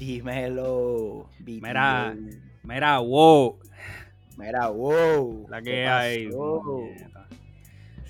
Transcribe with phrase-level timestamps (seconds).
[0.00, 1.28] Dímelo.
[1.44, 2.38] Mira, BTO.
[2.64, 3.58] mira, wow.
[4.38, 5.46] Mira, wow.
[5.50, 6.30] La ¿qué que hay.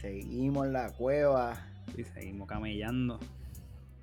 [0.01, 1.67] Seguimos en la cueva.
[1.99, 3.19] Y seguimos camellando.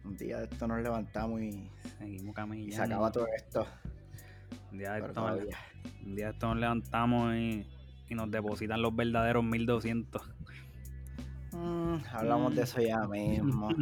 [0.04, 2.76] Un día de esto nos levantamos y, Seguimos y camellando.
[2.76, 3.66] se acaba todo esto.
[4.72, 5.40] Un día de Pero esto, nos-
[6.06, 7.66] un día de esto nos levantamos y,
[8.10, 10.22] y nos depositan los verdaderos 1200.
[11.54, 13.70] Mm, hablamos de eso ya mismo.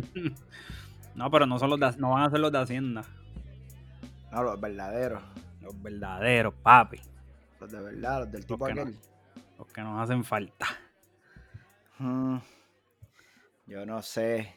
[1.15, 3.03] No, pero no son los de- no van a ser los de Hacienda.
[4.35, 5.23] No, los verdaderos.
[5.61, 6.99] Los verdaderos, papi.
[7.61, 8.81] Los de verdad, los del tipo no.
[8.81, 8.95] aquel.
[9.57, 10.65] Los que nos hacen falta.
[11.99, 12.39] Mm,
[13.67, 14.53] yo no sé.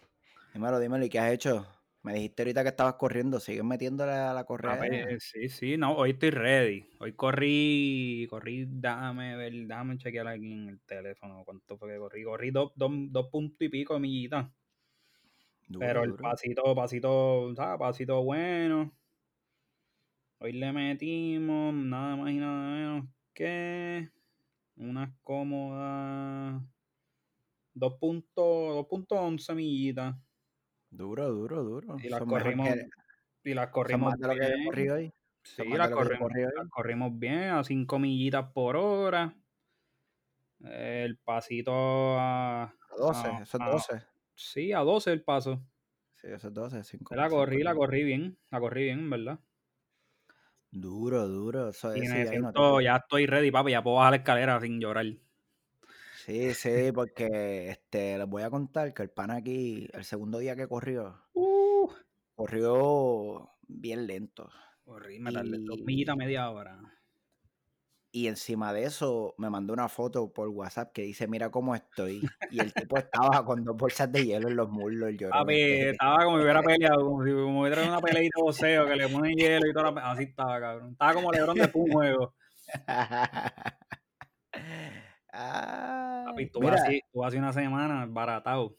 [0.53, 1.65] Dímelo, dímelo, ¿y qué has hecho?
[2.03, 3.39] Me dijiste ahorita que estabas corriendo.
[3.39, 4.81] ¿Sigues metiéndole a la correa?
[5.21, 6.91] Sí, sí, no, hoy estoy ready.
[6.99, 12.25] Hoy corrí, corrí, déjame ver, déjame chequear aquí en el teléfono cuánto fue que corrí.
[12.25, 14.51] Corrí dos, dos, dos puntos y pico de millita.
[15.69, 16.23] Duro, Pero el duro.
[16.23, 17.79] pasito, pasito, ¿sabes?
[17.79, 18.98] Pasito bueno.
[20.41, 24.09] Hoy le metimos nada más y nada menos que
[24.77, 26.63] unas cómodas
[27.75, 30.17] 2.11 millitas.
[30.91, 31.97] Duro, duro, duro.
[32.03, 32.89] Y las Son corrimos, que-
[33.51, 34.91] y las son corrimos más de lo que bien.
[34.93, 35.13] hoy.
[35.43, 36.43] Sí, las corrimos, hoy.
[36.43, 39.35] las corrimos bien a 5 millitas por hora.
[40.61, 43.71] El pasito a, A 12, Ah, eso es ah.
[43.71, 44.03] 12.
[44.35, 45.63] sí, a 12 el paso.
[46.17, 46.83] Sí, eso es 12.
[46.85, 49.39] cinco- La corrí, la corrí bien, la corrí bien, ¿verdad?
[50.71, 51.69] Duro, duro.
[51.69, 54.61] Eso Y es, me sí, no ya estoy ready, papi, ya puedo bajar la escalera
[54.61, 55.05] sin llorar.
[56.11, 60.57] sí, sí, porque este, les voy a contar que el pan aquí, el segundo día
[60.57, 61.89] que corrió, Uh,
[62.35, 64.51] corrió bien lento.
[64.85, 65.79] corrí, me tardé dos
[66.17, 66.98] media hora.
[68.11, 72.23] Y encima de eso me mandó una foto por WhatsApp que dice, mira cómo estoy.
[72.51, 75.13] Y el tipo estaba con dos bolsas de hielo en los muslos.
[75.19, 78.87] Yo Papi, estaba como si hubiera peleado, como si como hubiera una peleita de boxeo
[78.87, 80.11] que le ponen hielo y toda la...
[80.11, 80.93] Así estaba, cabrón.
[80.93, 82.35] Estaba como Lebron después de un juego.
[85.31, 86.61] Papi, tú
[87.13, 88.75] tú hace una semana baratado.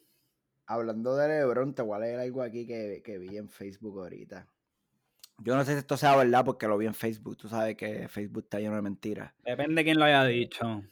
[0.65, 4.47] hablando de Lebron, te voy a leer algo aquí que, que vi en Facebook ahorita.
[5.43, 7.37] Yo no sé si esto sea verdad porque lo vi en Facebook.
[7.37, 9.33] Tú sabes que Facebook está lleno de mentiras.
[9.43, 10.83] Depende de quién lo haya dicho.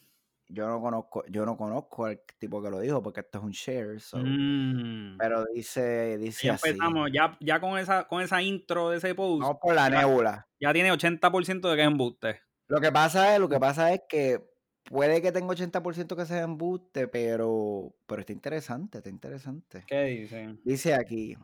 [0.50, 3.52] Yo no conozco, yo no conozco al tipo que lo dijo porque esto es un
[3.52, 4.00] share.
[4.00, 5.18] so- Mm.
[5.18, 6.70] Pero dice, dice Ya así.
[6.70, 10.00] empezamos, ya, ya con esa, con esa intro de ese post, Vamos por la ya-
[10.00, 10.48] nébula.
[10.60, 12.42] ya tiene 80% de que es embuste.
[12.70, 14.42] Lo que pasa es, lo que pasa es que
[14.86, 19.84] puede que tenga 80% que sea embuste, pero, pero está interesante, está interesante.
[19.86, 20.62] ¿Qué dicen?
[20.64, 21.36] Dice aquí,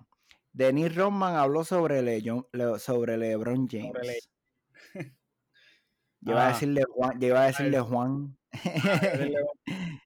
[0.54, 3.88] Denis Rodman habló sobre, Le- Le- sobre LeBron James.
[3.88, 4.20] Sobre Le-
[6.22, 6.54] Yo iba a Ah.
[6.54, 7.84] decirle Juan, yo iba a decirle Ay.
[7.84, 8.38] Juan.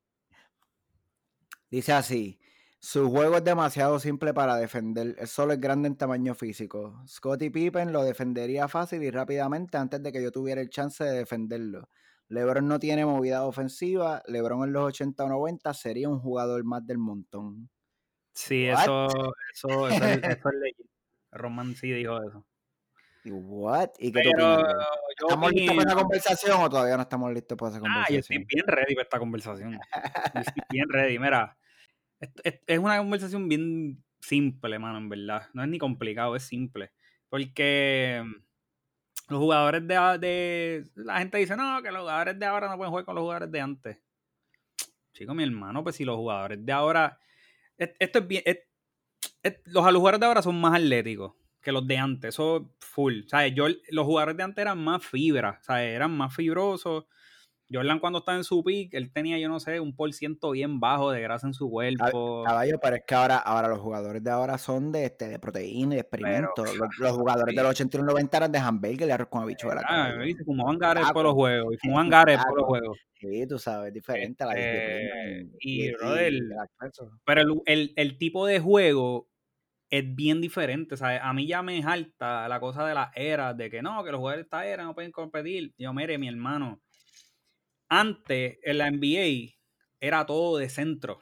[1.70, 2.40] Dice así,
[2.80, 7.04] su juego es demasiado simple para defender, solo es grande en tamaño físico.
[7.08, 11.12] Scottie Pippen lo defendería fácil y rápidamente antes de que yo tuviera el chance de
[11.20, 11.90] defenderlo.
[12.30, 16.86] LeBron no tiene movida ofensiva, LeBron en los 80 o 90 sería un jugador más
[16.86, 17.70] del montón.
[18.38, 19.08] Sí, eso,
[19.52, 20.86] eso, eso, es, eso es legit.
[21.32, 22.46] Roman sí dijo eso.
[23.24, 23.90] ¿Y what?
[23.98, 24.64] ¿Y qué Pero
[25.20, 28.38] ¿Estamos listos para esa conversación o todavía no estamos listos para esa Ah, yo estoy
[28.38, 28.46] conversación?
[28.48, 29.72] bien ready para esta conversación.
[30.36, 31.18] Yo estoy bien ready.
[31.20, 31.58] Mira,
[32.20, 35.50] es, es- es una conversación bien simple, mano, en verdad.
[35.54, 36.92] No es ni complicado, es simple.
[37.30, 38.24] Porque
[39.30, 40.84] los jugadores de, de...
[40.96, 43.52] La gente dice, no, que los jugadores de ahora no pueden jugar con los jugadores
[43.52, 43.98] de antes.
[45.14, 47.20] Chico, mi hermano, pues si los jugadores de ahora...
[47.78, 48.44] es- Esto es bien...
[48.46, 48.60] es-
[49.44, 52.30] es- los jugadores de ahora son más atléticos que los de antes.
[52.36, 53.24] Eso full.
[53.28, 53.54] ¿Sabes?
[53.56, 55.60] Yo, los jugadores de antes eran más fibra.
[55.64, 55.96] ¿Sabes?
[55.96, 57.06] Eran más fibrosos.
[57.72, 60.80] Jordan cuando estaba en su pick, él tenía, yo no sé, un por ciento bien
[60.80, 62.44] bajo de grasa en su cuerpo.
[62.46, 65.94] Caballo, pero es que ahora, ahora los jugadores de ahora son de, este, de proteína
[65.94, 66.78] y de experimentos.
[66.78, 69.82] Los, los jugadores de los 81 y 90 eran de hamburger y arroz con habichuela.
[69.88, 71.74] Ah, y se fumaban gares por los juegos.
[71.74, 72.98] Y fumaban gares por los juegos.
[73.20, 75.24] Sí, tú sabes, diferente la disciplina.
[75.26, 76.34] Este, y, brother.
[77.26, 79.28] Pero el, el- el tipo de juego
[79.90, 80.98] es bien diferente.
[80.98, 81.20] ¿sabes?
[81.24, 84.20] A mí ya me jalta la cosa de las eras, de que no, que los
[84.20, 85.74] jugadores de esta era no pueden competir.
[85.78, 86.80] Yo, mire, mi hermano,
[87.90, 89.58] antes en la NBA
[90.00, 91.20] era todo de centro.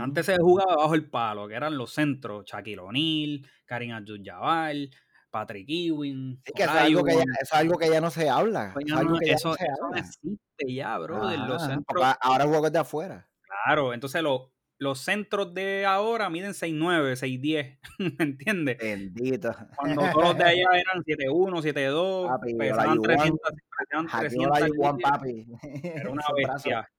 [0.00, 4.74] Antes se jugaba bajo el palo, que eran los centros, Shaquille O'Neal, Karim Abdul-Jabbar,
[5.30, 8.10] Patrick Ewing, Sí, que eso es, algo que ya, eso es algo que ya no
[8.10, 8.74] se habla.
[8.74, 10.00] Pues Eso ya es algo no- que ya eso, no se eso no habla.
[10.00, 11.38] existe ya, brother.
[11.40, 13.30] Los Ajá, centros, ahora el juego es de afuera.
[13.42, 17.78] claro, entonces los, los centros de ahora miden 6'9, 6'10,
[18.18, 18.78] ¿me entiendes?
[18.78, 19.54] Bendito.
[19.76, 24.46] Cuando todos los de allá eran 7'1, 7'2, Papi, pesaban Olajuwon, 300, pesaban Hakeem 300
[24.46, 25.46] Olajuwon, libras, papi.
[25.82, 26.90] era una bestia.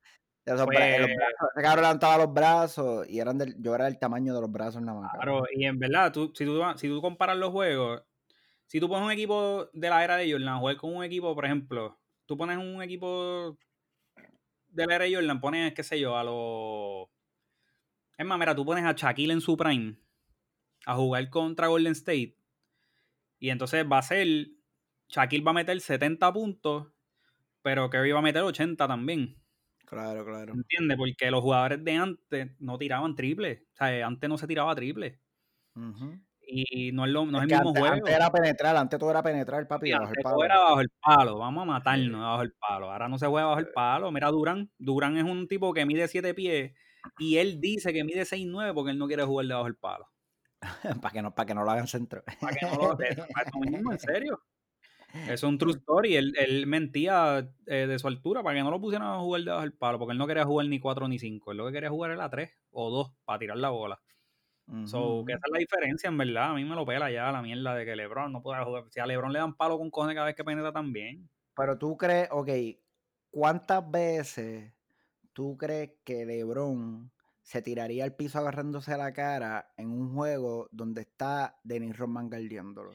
[0.45, 3.97] esos Pues- los brazos- ese cabrón levantaba los brazos y eran del, yo era del
[3.99, 5.11] tamaño de los brazos nada más.
[5.13, 8.03] Claro, y en verdad, tú, si, tú, si tú comparas los juegos,
[8.65, 11.33] si tú pones un equipo de la era de Jordan a jugar con un equipo,
[11.33, 13.57] por ejemplo, tú pones un equipo
[14.67, 17.07] de la era de Jordan, pones, qué sé yo, a los...
[18.19, 19.95] Es más, mira, tú pones a Shaquille en su prime
[20.85, 22.35] a jugar contra Golden State
[23.39, 24.27] y entonces va a ser,
[25.07, 26.87] Shaquille va a meter 70 puntos,
[27.61, 29.37] pero Kerry va a meter 80 también.
[29.85, 30.53] Claro, claro.
[30.53, 30.97] ¿Entiendes?
[30.97, 33.67] Porque los jugadores de antes no tiraban triple.
[33.71, 35.21] O sea, antes no se tiraba triple.
[36.45, 37.95] Y no es, lo, no es, el mismo antes, juego.
[37.95, 39.87] Antes era penetrar, antes todo era penetrar, papi.
[39.87, 40.43] Sí, bajo antes el todo palo.
[40.43, 41.37] era bajo el palo.
[41.37, 42.91] Vamos a matarnos bajo el palo.
[42.91, 44.11] Ahora no se juega bajo el palo.
[44.11, 44.69] Mira, Durán.
[44.77, 46.73] Durán es un tipo que mide 7 pies
[47.17, 50.07] y él dice que mide 6'9 porque él no quiere jugar debajo del palo.
[51.01, 52.23] para, que no, para que no lo hagan centro.
[52.39, 54.41] Para que no lo eso mismo, en serio.
[55.27, 56.15] Es un true story.
[56.15, 59.61] Él, él mentía eh, de su altura para que no lo pusieran a jugar debajo
[59.61, 61.51] del palo, porque él no quería jugar ni 4 ni 5.
[61.51, 64.01] Él lo que quería jugar era 3 o 2 para tirar la bola.
[64.85, 66.51] So, que esa es la diferencia, en verdad.
[66.51, 68.83] A mí me lo pela ya la mierda de que LeBron no pueda jugar.
[68.91, 71.27] Si a LeBron le dan palo con cojones cada vez que penetra también.
[71.55, 72.49] Pero tú crees, ok,
[73.31, 74.71] ¿cuántas veces
[75.39, 77.09] tú crees que LeBron
[77.41, 82.91] se tiraría al piso agarrándose la cara en un juego donde está Denis Rodman guardiándolo?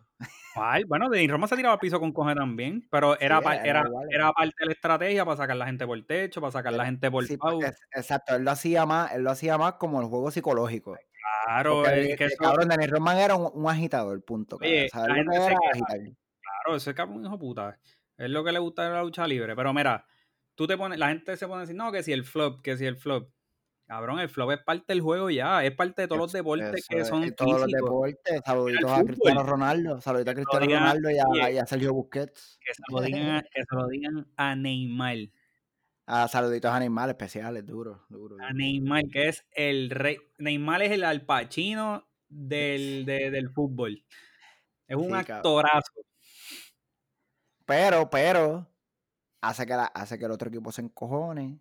[0.55, 3.65] Ay, bueno, Denis Rodman se tiraba al piso con cojones también, pero era, Sí, era
[3.65, 4.09] era, igual.
[4.11, 6.85] era parte de la estrategia para sacar la gente por el techo, para sacar la
[6.85, 10.03] gente por Sí, porque es- exacto, él lo hacía más, él lo hacía más como
[10.03, 10.99] el juego psicológico.
[11.47, 14.59] Claro, Porque, es que eh, eso, cabrón, Denis Rodman era un, un agitador, punto.
[14.61, 17.79] Oye, O sea, claro, ese cabrón hijo puta.
[18.19, 19.57] Es lo que le gusta de la lucha libre.
[19.57, 20.07] Pero mira,
[20.55, 22.77] tú te pones, la gente se pone a decir, no, que si el flop, que
[22.77, 23.31] si el flop.
[23.87, 26.87] Cabrón, el flop es parte del juego ya, es parte de todos los deportes Eso
[26.89, 28.41] que es, son y todos los deportes.
[28.47, 29.05] Saluditos a.
[29.05, 30.01] Cristiano Ronaldo.
[30.01, 31.53] Saluditos a Cristiano digan- Ronaldo y a, oye.
[31.53, 32.59] y a Sergio Busquets.
[32.65, 35.17] Que se lo digan, a- que se lo digan a Neymar.
[36.07, 38.37] A saluditos a animales especiales, duro, duro.
[38.41, 38.55] A.
[38.55, 40.17] Neymar, que es el rey.
[40.39, 44.03] Neymar es el alpachino del, de- del fútbol.
[44.89, 45.37] Es un Sí, cabrón.
[45.37, 45.93] actorazo.
[47.67, 48.67] Pero, pero,
[49.49, 51.61] hace que, la, hace que el otro equipo se encojone.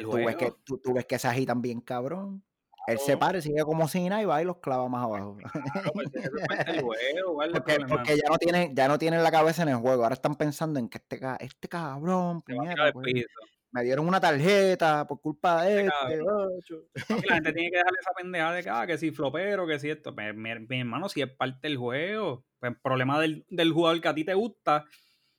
[0.00, 2.42] Tú ves, que, tú, tú ves que se agitan bien cabrón.
[2.86, 5.36] Él se para sigue como si nada y va y los clava más abajo.
[5.36, 8.76] Claro, pues, eso es parte del juego, ¿cuál es el Porque, porque ya no tienen,
[8.76, 10.04] ya no tienen la cabeza en el juego.
[10.04, 13.24] Ahora están pensando en que este, este cabrón, puñeta, pues,
[13.72, 17.26] me dieron una tarjeta por culpa de Este este.
[17.28, 19.90] La gente tiene que dejarle esa pendejada de que, ah, que si flopero, que si
[19.90, 20.12] esto.
[20.12, 22.44] Mi, mi- mi hermano, si es parte del juego.
[22.60, 24.84] Pues problema del, del jugador que a ti te gusta,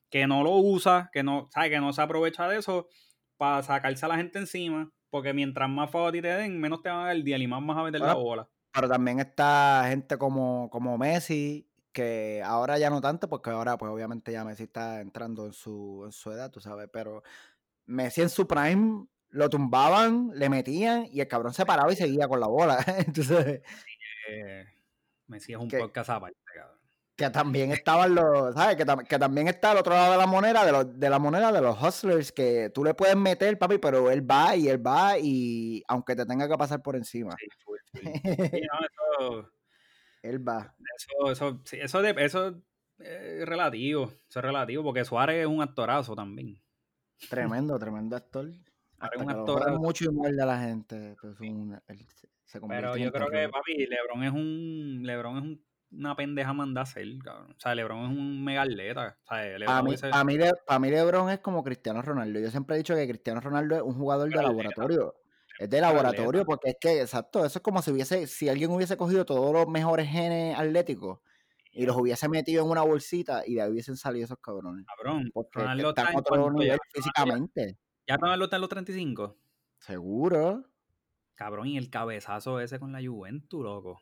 [0.09, 1.69] que no lo usa, que no, ¿sabes?
[1.71, 2.87] Que no se aprovecha de eso
[3.37, 4.91] para sacarse a la gente encima.
[5.09, 7.37] Porque mientras más favor a ti te den, menos te van a dar el día
[7.37, 8.49] y más vas a meter la bola.
[8.73, 13.91] Pero también está gente como, como Messi, que ahora ya no tanto, porque ahora pues
[13.91, 17.23] obviamente ya Messi está entrando en su, en su edad, tú sabes, pero
[17.85, 22.27] Messi en su prime lo tumbaban, le metían y el cabrón se paraba y seguía
[22.27, 22.77] con la bola.
[23.07, 23.61] Entonces,
[24.29, 24.65] Eh,
[25.27, 25.77] Messi es un ¿Qué?
[25.79, 26.77] podcast aparte, cabrón.
[27.17, 28.75] Que también estaban los, ¿sabes?
[28.77, 31.17] Que, tam- que también está al otro lado de la moneda, de, los, de la
[31.19, 34.85] moneda de los hustlers, que tú le puedes meter, papi, pero él va y él
[34.85, 37.47] va y aunque te tenga que pasar por encima, Sí.
[38.61, 39.51] Sí, no, eso,
[40.21, 40.75] él va.
[40.95, 42.61] eso, eso, sí, eso, de- eso
[42.99, 44.11] es relativo.
[44.29, 46.61] Eso es relativo, porque Suárez es un actorazo también.
[47.29, 48.45] Tremendo, tremendo actor.
[48.45, 48.61] Suárez
[48.99, 51.15] Hasta es un jodan mucho muerde a la gente.
[51.19, 52.07] Pues un- él
[52.45, 54.99] se- Pero yo creo que, papi, LeBron es un.
[55.03, 57.51] LeBron es un- una pendeja manda a hacer, cabrón.
[57.51, 59.17] O sea, LeBron es un mega atleta.
[59.23, 59.85] O sea, Para LeBron
[60.25, 62.39] mí, Le- mí LeBron es como Cristiano Ronaldo.
[62.39, 64.49] Yo siempre he dicho que Cristiano Ronaldo es un jugador de atleta.
[64.49, 65.15] laboratorio.
[65.59, 66.45] Es de laboratorio atleta.
[66.45, 69.67] porque es que, exacto, eso es como si hubiese, si alguien hubiese cogido todos los
[69.67, 71.19] mejores genes atléticos
[71.71, 74.85] y los hubiese metido en una bolsita y de ahí hubiesen salido esos cabrones.
[74.85, 75.31] Cabrón.
[75.33, 76.63] Porque Ronaldo están está a otro cuánto ya.
[76.65, 77.77] nivel físicamente.
[78.07, 79.37] Ya Ronaldo está en los 35.
[79.79, 80.63] Seguro.
[81.35, 84.01] Cabrón, y el cabezazo ese con la Juventus, loco.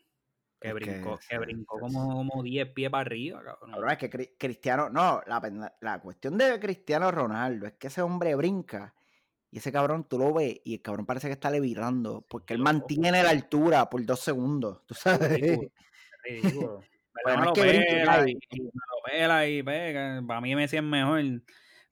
[0.59, 3.71] Que que brincó, que sí, brincó como, como 10 pies para arriba, cabrón.
[3.71, 8.01] Cabrón, es que Cri- Cristiano, no, la, la cuestión de Cristiano Ronaldo es que ese
[8.01, 8.95] hombre brinca
[9.51, 12.59] y ese cabrón tú lo ves y el cabrón parece que está levitando porque él
[12.59, 15.29] mantiene la altura por dos segundos, tú sabes.
[15.33, 15.71] Ridículo.
[16.23, 16.83] Ridículo.
[17.25, 17.37] ¿Verdad?
[17.37, 20.23] no es lo que pela y, y me lo pela y pega.
[20.27, 21.21] Para mí Messi es mejor,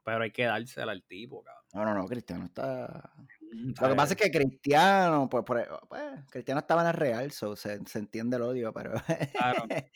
[0.03, 1.63] pero hay que dársela al tipo, cabrón.
[1.73, 3.13] No, no, no, Cristiano está...
[3.53, 7.55] Lo que pasa es que Cristiano, pues, por- pues, Cristiano estaba en el Real, so,
[7.55, 8.93] se, se entiende el odio, pero...
[9.33, 9.65] Claro.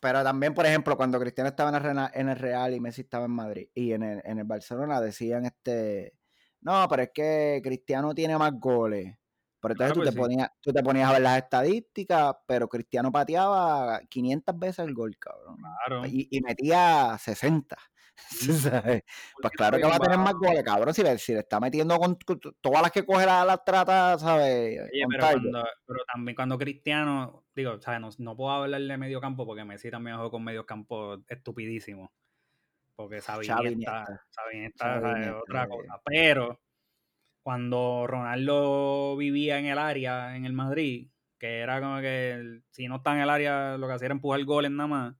[0.00, 3.00] Pero también, por ejemplo, cuando Cristiano estaba en el, Rena- en el Real y Messi
[3.00, 6.14] estaba en Madrid y en el, en el Barcelona decían este,
[6.60, 9.16] no, pero es que Cristiano tiene más goles,
[9.68, 14.00] pero entonces tú, te ponías, tú te ponías a ver las estadísticas, pero Cristiano pateaba
[14.08, 15.56] 500 veces el gol, cabrón.
[15.58, 16.06] Claro.
[16.06, 17.76] Y, metía 60.
[19.40, 20.92] Pues claro que va a tener más goles, cabrón.
[20.92, 22.18] Si le, si le está metiendo con,
[22.60, 24.80] todas las que coge las la trata, ¿sabes?
[25.86, 28.18] pero, también cuando Cristiano, digo, ¿sabes?
[28.18, 32.10] No, puedo hablar de medio campo porque Messi también jugó con medio campo estupidísimo.
[32.96, 34.24] Porque sabía esta,
[35.40, 36.00] otra cosa.
[36.04, 36.58] Pero
[37.48, 42.96] cuando Ronaldo vivía en el área, en el Madrid, que era como que si no
[42.96, 45.16] está en el área, lo que hacía era empujar goles nada más.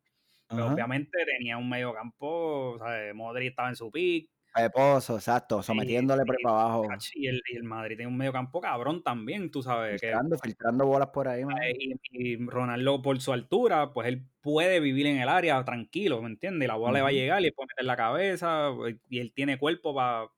[0.47, 4.31] Pero obviamente tenía un medio campo, o sea, Modric estaba en su pick.
[4.75, 6.89] Pozo, exacto, sometiéndole por para abajo.
[7.15, 9.99] Y el, el, Madrid tiene un medio campo cabrón también, tú sabes.
[9.99, 11.45] Filtrando, filtrando bolas por ahí,
[11.79, 16.29] Y, y, Ronaldo, por su altura, pues él puede vivir en el área tranquilo, ¿me
[16.29, 16.67] entiendes?
[16.67, 18.71] Y la bola le va a llegar y le puede meter la cabeza,
[19.09, 20.29] y él tiene cuerpo para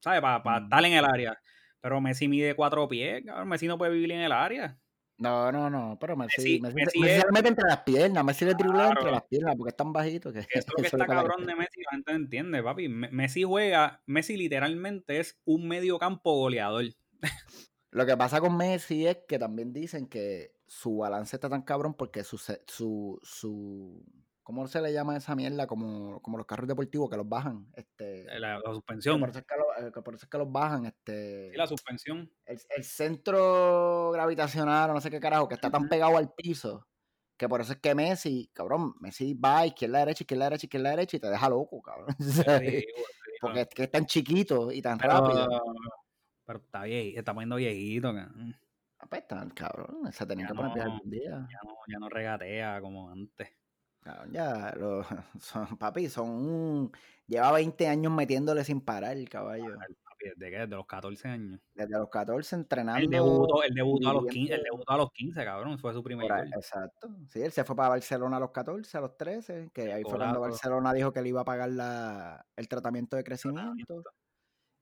[0.00, 0.20] ¿sabes?
[0.20, 1.38] Para, para estar en el área.
[1.80, 3.48] Pero Messi mide cuatro pies, cabrón.
[3.48, 4.78] Messi no puede vivir en el área.
[5.18, 8.52] No, no, no, pero Messi, Messi, Messi, Messi, se mete entre las piernas, Messi le
[8.52, 10.40] dribla entre las piernas porque es tan bajito que...
[10.40, 12.88] Eso es lo que está cabrón de Messi, la gente entiende, papi.
[12.88, 16.84] Messi juega, Messi literalmente es un medio campo goleador.
[17.92, 21.94] Lo que pasa con Messi es que también dicen que su balance está tan cabrón
[21.94, 24.04] porque su, su, su
[24.46, 25.66] ¿Cómo se le llama esa mierda?
[25.66, 27.66] Como, como los carros deportivos que los bajan.
[27.74, 29.18] Este, la, suspensión.
[29.18, 30.86] Por eso, es que lo, por eso, es que los bajan.
[30.86, 32.30] Este, sí, la suspensión.
[32.44, 36.86] El, centro gravitacional, o no sé qué carajo, que está tan pegado al piso.
[37.36, 41.16] Que por eso es que Messi, cabrón, Messi va izquierda, derecha, izquierda, derecha, izquierda, derecha
[41.16, 42.14] y te deja loco, cabrón.
[43.40, 45.48] Porque es que es tan chiquito y tan rápido.
[46.44, 48.56] Pero está viejito, está poniendo viejito, cabrón.
[49.00, 50.06] Apestan, cabrón.
[50.08, 51.48] Esa tenía que poner algún día.
[51.50, 53.48] Ya no, ya no regatea como antes.
[54.30, 54.74] Ya,
[55.40, 56.92] son, papi, son un,
[57.26, 59.76] lleva 20 años metiéndole sin parar el caballo.
[60.34, 60.58] ¿Desde qué?
[60.58, 61.60] Desde los 14 años.
[61.74, 63.02] Desde los 14 entrenando.
[63.02, 65.78] El debutó, el debutó, a, los 15, el debutó a los 15, cabrón.
[65.78, 66.50] Fue su primer gol.
[66.54, 67.08] Exacto.
[67.28, 70.16] Sí, él se fue para Barcelona a los 14, a los 13, que ahí fue
[70.16, 74.02] cuando Barcelona dijo que le iba a pagar la, el tratamiento de crecimiento.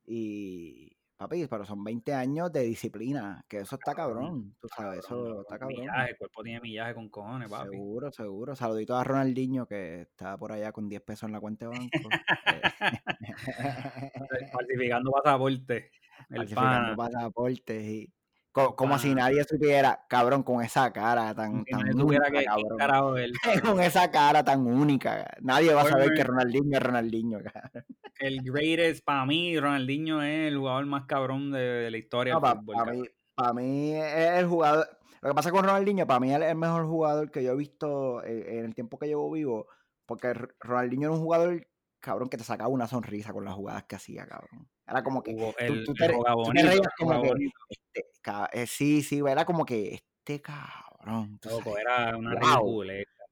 [0.07, 5.43] Y, Papi, pero son 20 años de disciplina, que eso está cabrón, tú sabes, eso
[5.43, 5.83] está cabrón.
[5.83, 7.71] Millaje, el cuerpo tiene millaje con cojones, papi.
[7.71, 8.57] Seguro, seguro.
[8.57, 11.91] Saludito a Ronaldinho, que está por allá con 10 pesos en la cuenta de banco.
[14.53, 15.93] Falsificando pasaporte.
[16.29, 18.13] Falsificando pasaportes y
[18.55, 23.33] como, si nadie supiera, cabrón, con esa cara tan, tan única, que, cabrón.
[23.65, 25.37] con esa cara tan única.
[25.41, 27.39] Nadie va a saber que Ronaldinho es Ronaldinho.
[28.21, 32.61] El greatest, para mí, Ronaldinho es el jugador más cabrón de, la historia Para
[32.93, 33.03] mí,
[33.55, 34.87] mí es el jugador...
[35.21, 38.23] Lo que pasa con Ronaldinho, para mí es el mejor jugador que yo he visto
[38.25, 39.67] en el tiempo que llevo vivo,
[40.07, 41.67] porque Ronaldinho era un jugador
[42.05, 44.69] cabrón, que te sacaba una sonrisa con las jugadas que hacía, cabrón.
[44.87, 45.35] Era como que.
[45.35, 47.51] tú, te, reías como que.
[47.69, 48.05] Este,
[48.53, 51.39] eh, sí, sí, era como que este cabrón.
[51.81, 52.85] era una wow.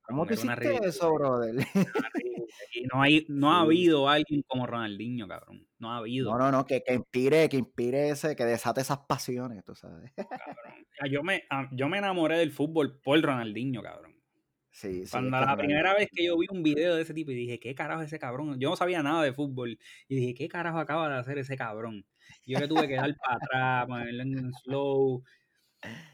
[0.05, 1.55] ¿Cómo hiciste eso, brother?
[2.75, 5.67] y no, hay, no ha habido alguien como Ronaldinho, cabrón.
[5.79, 6.31] No ha habido.
[6.33, 10.13] No, no, no, que, que inspire, que inspire ese, que desate esas pasiones, tú sabes.
[10.17, 11.11] Cabrón.
[11.11, 14.12] Yo me, ah, yo me enamoré del fútbol por Ronaldinho, cabrón.
[15.11, 17.75] Cuando la primera vez que yo vi un video de ese tipo y dije, ¿qué
[17.75, 18.59] carajo es ese cabrón?
[18.59, 19.79] Yo no sabía nada de fútbol.
[20.09, 22.07] Y dije, ¿qué carajo acaba de hacer ese cabrón?
[22.45, 25.23] Y yo le tuve que dar para atrás, ponerle en slow.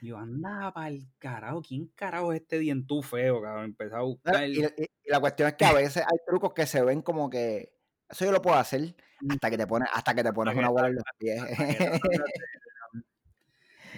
[0.01, 1.63] Y yo andaba para el carajo.
[1.63, 3.67] ¿Quién carajo es este dientú feo, cabrón?
[3.67, 4.49] Empecé a buscar.
[4.49, 4.67] Y,
[5.05, 7.73] la cuestión es que a veces hay trucos que se ven como que.
[8.09, 8.95] Eso yo lo puedo hacer
[9.29, 11.43] hasta que te pones, hasta que te pones una bola en los pies.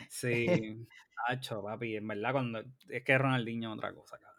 [0.08, 0.88] Sí,
[1.28, 4.29] hacho, papi, en verdad, cuando es que Ronaldinho es otra cosa, cabrón.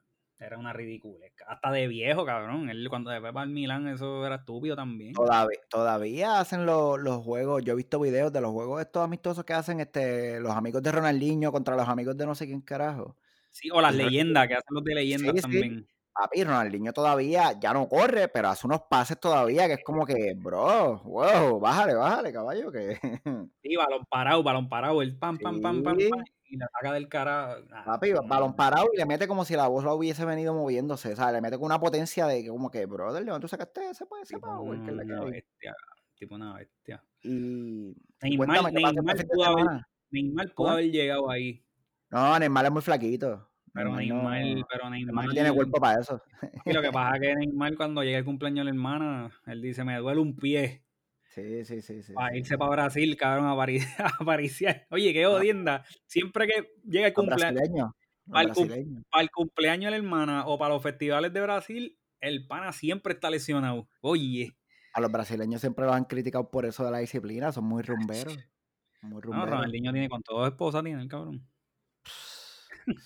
[0.42, 1.28] Era una ridícula.
[1.46, 2.68] Hasta de viejo, cabrón.
[2.72, 5.14] Él cuando se fue para el Milan, eso era estúpido también.
[5.14, 7.64] Todavía, todavía hacen los, juegos.
[7.64, 10.92] Yo he visto videos de los juegos estos amistosos que hacen este los amigos de
[10.92, 13.16] Ronaldinho contra los amigos de no sé quién carajo.
[13.52, 15.88] Sí, o las leyendas, que hacen los de leyendas también.
[16.12, 20.34] Papi, Ronaldinho todavía ya no corre, pero hace unos pases todavía que es como que,
[20.36, 22.98] bro, wow, bájale, bájale, caballo, que...
[23.62, 27.08] Sí, balón parado, balón parado, el pam, pam, pam, pam, pam, y la saca del
[27.08, 27.58] cara.
[27.86, 31.16] Papi, balón parado y le mete como si la voz lo hubiese venido moviéndose, o
[31.16, 34.06] sea, le mete con una potencia de que como que, brother, León, tú sacaste ese
[34.06, 35.76] puede ser power, que una bestia,
[36.16, 37.02] tipo una bestia.
[37.24, 37.96] Y...
[38.22, 39.66] Neymar, Neymar, pudo haber,
[40.12, 41.64] Neymar pudo haber llegado ahí.
[42.10, 43.48] No, Neymar es muy flaquito.
[43.74, 46.22] Pero Neymar, pero Neymar, no tiene cuerpo para eso.
[46.66, 49.62] Y lo que pasa es que Neymar cuando llega el cumpleaños de la hermana, él
[49.62, 50.84] dice, me duele un pie.
[51.34, 52.04] Sí, sí, sí.
[52.04, 53.52] sí para irse para Brasil, cabrón, a,
[54.20, 54.86] apariciar.
[54.90, 55.86] Oye, qué odienda.
[56.06, 57.92] Siempre que llega el cumpleaños.
[58.30, 63.14] Para, el cumpleaños de la hermana o para los festivales de Brasil, el pana siempre
[63.14, 63.88] está lesionado.
[64.02, 64.58] Oye.
[64.94, 68.38] A los brasileños siempre los han criticado por eso de la disciplina, son muy rumberos.
[69.02, 69.52] Muy No, rumbero.
[69.52, 71.48] Ronaldinho tiene con dos esposas, tiene el cabrón.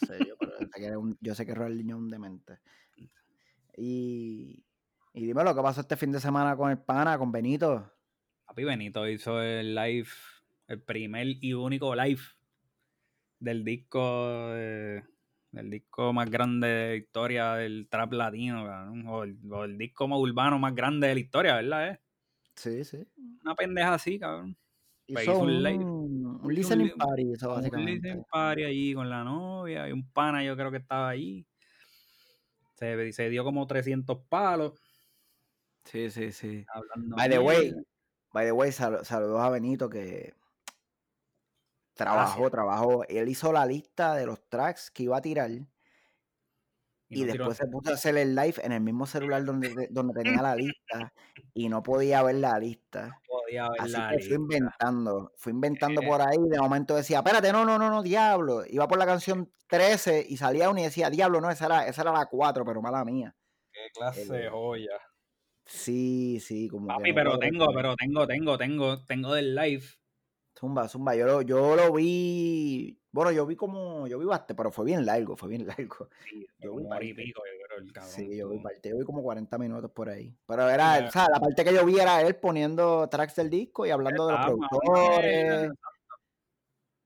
[0.08, 2.60] sé yo, pero sé que era un- yo sé que Ronaldinho es un demente.
[3.78, 4.64] Y,
[5.14, 7.92] y dime lo que pasó este fin de semana con el pana, con Benito.
[8.56, 10.08] Papi Benito hizo el live,
[10.70, 12.22] el primer y único live
[13.40, 15.04] del disco de-
[15.52, 19.78] del disco más grande de la historia del trap latino, cabrón, o el, o el
[19.78, 21.90] disco más urbano más grande de la historia, ¿verdad?
[21.92, 22.00] eh?
[22.56, 23.06] Sí, sí.
[23.44, 24.58] Una pendeja así, cabrón.
[25.12, 25.86] Pues Hizo hizo un un, live.
[26.44, 27.86] un un listening li- party, eso Un básicamente.
[27.86, 31.48] listening party allí con la novia y un pana yo creo que estaba allí.
[32.76, 34.74] Se, se dio como 300 palos
[35.86, 36.68] Sí, sí, sí.
[36.68, 37.74] hablando By the way.
[38.36, 40.34] By the way, sal- saludos a Benito que
[41.94, 42.52] trabajó, Gracias.
[42.52, 43.04] trabajó.
[43.08, 45.66] Él hizo la lista de los tracks que iba a tirar y,
[47.08, 49.74] Y no tiró- después se puso a hacer el live en el mismo celular donde,
[49.74, 51.14] de- donde tenía la lista
[51.54, 53.22] y no podía ver la lista.
[53.26, 54.36] podía ver Así la que fui lista.
[54.36, 56.06] inventando, fui inventando Eh.
[56.08, 58.64] por ahí, de momento decía, espérate, no, no, no, no, diablo.
[58.68, 62.02] Iba por la canción 13 y salía uno y decía, diablo, no, esa era, esa
[62.02, 63.34] era la 4, pero mala mía.
[63.72, 65.00] Qué clase de joya.
[65.66, 69.84] Sí, sí, como que Papi, no pero tengo, pero tengo, tengo, tengo, tengo del live.
[70.58, 74.72] Zumba, zumba, yo lo, yo lo vi, bueno, yo vi como, yo vi bastante, pero
[74.72, 76.08] fue bien largo, fue bien largo.
[76.30, 77.14] Sí, Yo vi parte.
[77.16, 78.12] pico, yo creo, el cabrón.
[78.12, 80.34] Sí, yo vi parte, yo vi como 40 minutos por ahí.
[80.46, 81.08] Pero era, Ya.
[81.08, 84.28] o sea, la parte que yo vi era él poniendo tracks del disco y hablando
[84.28, 85.72] de los productores.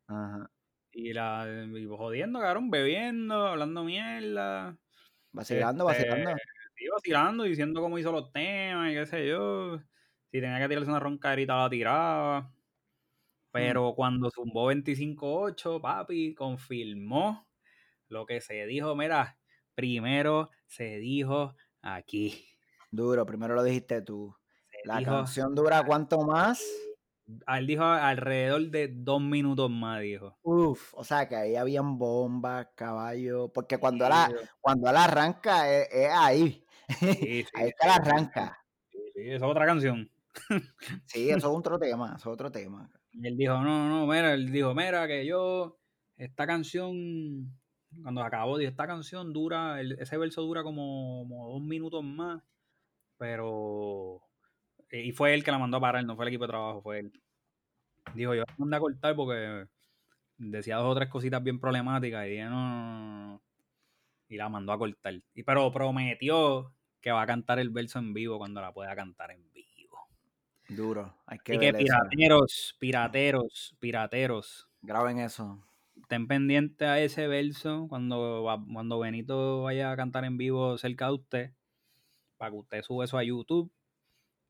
[0.07, 0.51] Ajá,
[0.91, 4.77] Y la y jodiendo, cabrón, bebiendo, hablando mierda.
[5.31, 6.39] vacilando, Este, vacilando.
[6.79, 9.79] Sí, vacilando, diciendo cómo hizo los temas y qué sé yo.
[10.31, 12.41] Si tenía que tirarse una roncarita, la tiraba.
[12.41, 13.51] Mm.
[13.51, 17.47] Pero cuando zumbó 25-8, papi, confirmó
[18.07, 18.95] lo que se dijo.
[18.95, 19.39] Mira,
[19.75, 22.45] primero se dijo aquí.
[22.91, 24.35] Duro, primero lo dijiste tú.
[24.71, 26.63] Se La dijo, canción dura cuánto más?
[27.47, 30.37] él dijo alrededor de dos minutos más, dijo.
[30.41, 34.31] Uf, o sea que ahí habían bombas, caballos, porque cuando él, Sí, a-
[34.61, 36.65] cuando él arranca es, es ahí.
[36.97, 38.57] Sí, sí, ahí es que él sí, sí, arranca.
[38.91, 40.09] sí, sí, esa es otra canción.
[41.05, 42.89] Sí, eso es otro tema, eso es otro tema.
[43.11, 45.79] Y él dijo, no, no, mira, él dijo, mira, que yo,
[46.17, 47.51] esta canción,
[48.03, 52.43] cuando acabó, dijo, esta canción dura, el- ese verso dura como, como dos minutos más,
[53.17, 54.21] pero,
[54.91, 56.99] y fue él que la mandó a parar, no fue el equipo de trabajo, fue
[56.99, 57.13] él.
[58.15, 59.65] Dijo, yo la mandé a cortar porque
[60.37, 63.43] decía dos o tres cositas bien problemáticas y dije, no, no, no, no",
[64.29, 65.15] y la mandó a cortar.
[65.33, 69.31] Y, pero prometió que va a cantar el verso en vivo cuando la pueda cantar
[69.31, 70.07] en vivo.
[70.69, 75.63] Duro, hay que Así que pirateros, pirateros, pirateros, Graben eso.
[76.01, 81.07] estén pendientes a ese verso cuando, va- cuando Benito vaya a cantar en vivo cerca
[81.07, 81.51] de usted,
[82.37, 83.71] para que usted sube eso a YouTube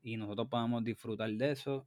[0.02, 1.86] y nosotros podamos disfrutar de eso.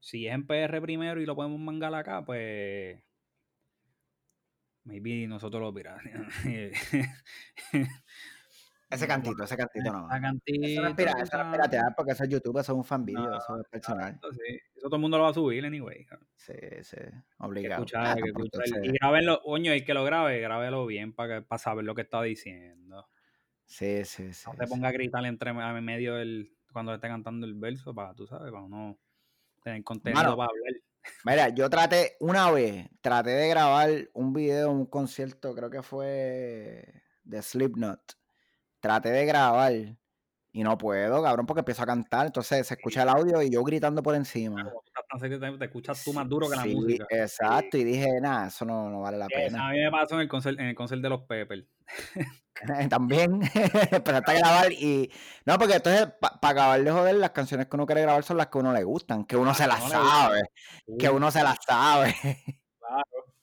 [0.00, 3.02] Si es en PR primero y lo podemos mangar acá, pues
[4.84, 6.32] maybe nosotros lo pirateamos.
[8.90, 10.06] Ese cantito, ese cantito no.
[10.08, 12.76] Esa cantito, Eso no es eso no es piratear porque eso es YouTube, eso es
[12.78, 14.20] un fan video, No, eso es personal.
[14.32, 14.58] Sí.
[14.76, 16.06] Eso todo el mundo lo va a subir anyway.
[16.36, 17.84] Sí, sí, Hay que obligado.
[17.84, 18.84] escuchar, Ah, que escuchar.
[18.84, 22.02] Y grábenlo, coño, el que lo grabe, grábelo bien para, que, para saber lo que
[22.02, 23.08] está diciendo.
[23.64, 24.44] Sí, sí, sí.
[24.46, 24.70] No te sí.
[24.70, 28.52] ponga a gritar entre a medio del, cuando esté cantando el verso, para, tú sabes,
[28.52, 28.98] para no
[29.62, 30.74] tener contenido Mano, para hablar.
[31.24, 37.02] Mira, yo traté una vez, traté de grabar un video, un concierto, creo que fue
[37.24, 38.00] de Slipknot.
[38.84, 39.72] Traté de grabar
[40.52, 43.64] y no puedo, cabrón, porque empiezo a cantar, entonces se escucha el audio y yo
[43.64, 44.70] gritando por encima.
[45.18, 47.06] Te, escuchas tú más duro que la sí, música.
[47.08, 49.68] exacto, y dije, nada, eso no, no vale la Sí, pena.
[49.68, 51.66] a mí me pasó en el concert, en el concert de los Peppers.
[52.90, 53.40] También
[53.90, 55.10] empezaste a grabar y...
[55.46, 58.48] No, porque entonces, para acabar de joder, las canciones que uno quiere grabar son las
[58.48, 60.42] que a uno le gustan, que uno se las no sabe,
[60.98, 62.14] que uno se las sabe.
[62.78, 63.34] Claro.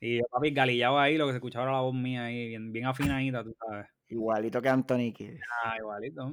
[0.00, 2.72] Y yo, papi, galillado ahí, lo que se escuchaba era la voz mía ahí, bien,
[2.72, 3.93] bien afinadita, tú sabes.
[4.08, 5.38] Igualito que Anthony Kidd.
[5.64, 6.32] Ah, igualito.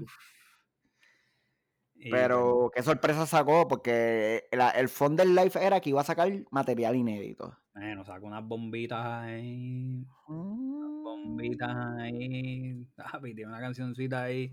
[1.96, 6.06] Y, Pero qué sorpresa sacó, porque la- el fondo del live era que iba a
[6.06, 7.56] sacar material inédito.
[7.74, 10.04] Bueno, sacó unas bombitas ahí.
[10.28, 12.00] Bombitas Mm.
[12.00, 12.86] ahí.
[12.96, 14.52] Papi, tiene una cancioncita ahí.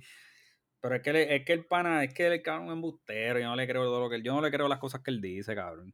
[0.80, 3.38] Pero es que, le- es que el pana, es que el cabrón es embustero.
[3.40, 5.10] Yo no le creo todo lo que él, yo no le creo las cosas que
[5.10, 5.92] él dice, cabrón.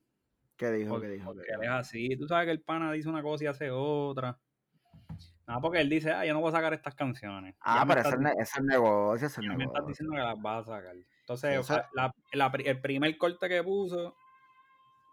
[0.57, 0.91] ¿Qué dijo?
[0.91, 1.27] Porque, ¿Qué dijo?
[1.27, 2.17] porque ¿Qué él es así.
[2.19, 4.39] Tú sabes que el pana dice una cosa y hace otra.
[5.47, 7.55] Nada, porque él dice, ah, yo no voy a sacar estas canciones.
[7.61, 8.17] Ah, pero es, eso
[8.59, 9.87] es negocio, eso es Ya me estás negocio.
[9.89, 10.97] diciendo que las vas a sacar.
[11.21, 14.17] Entonces, Sí, eso- a- la- la pri- el primer corte que puso,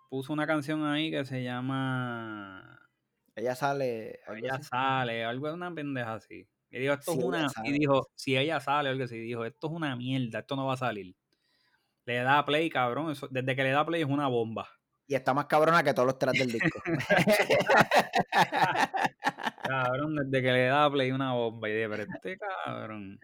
[0.09, 2.79] puso una canción ahí que se llama
[3.35, 4.19] Ella sale.
[4.35, 4.63] Ella así.
[4.69, 6.47] sale, algo de una pendeja así.
[6.69, 7.47] Y dijo, esto Si es una.
[7.63, 10.73] Y dijo, si ella sale, algo así, dijo, esto es una mierda, esto no va
[10.75, 11.13] a salir.
[12.05, 13.11] Le da play, cabrón.
[13.11, 14.69] eso- desde que le da play es una bomba.
[15.07, 16.79] Y está más cabrona que todos los tres del disco.
[19.61, 23.19] cabrón, desde que le da play una bomba y de pero este cabrón.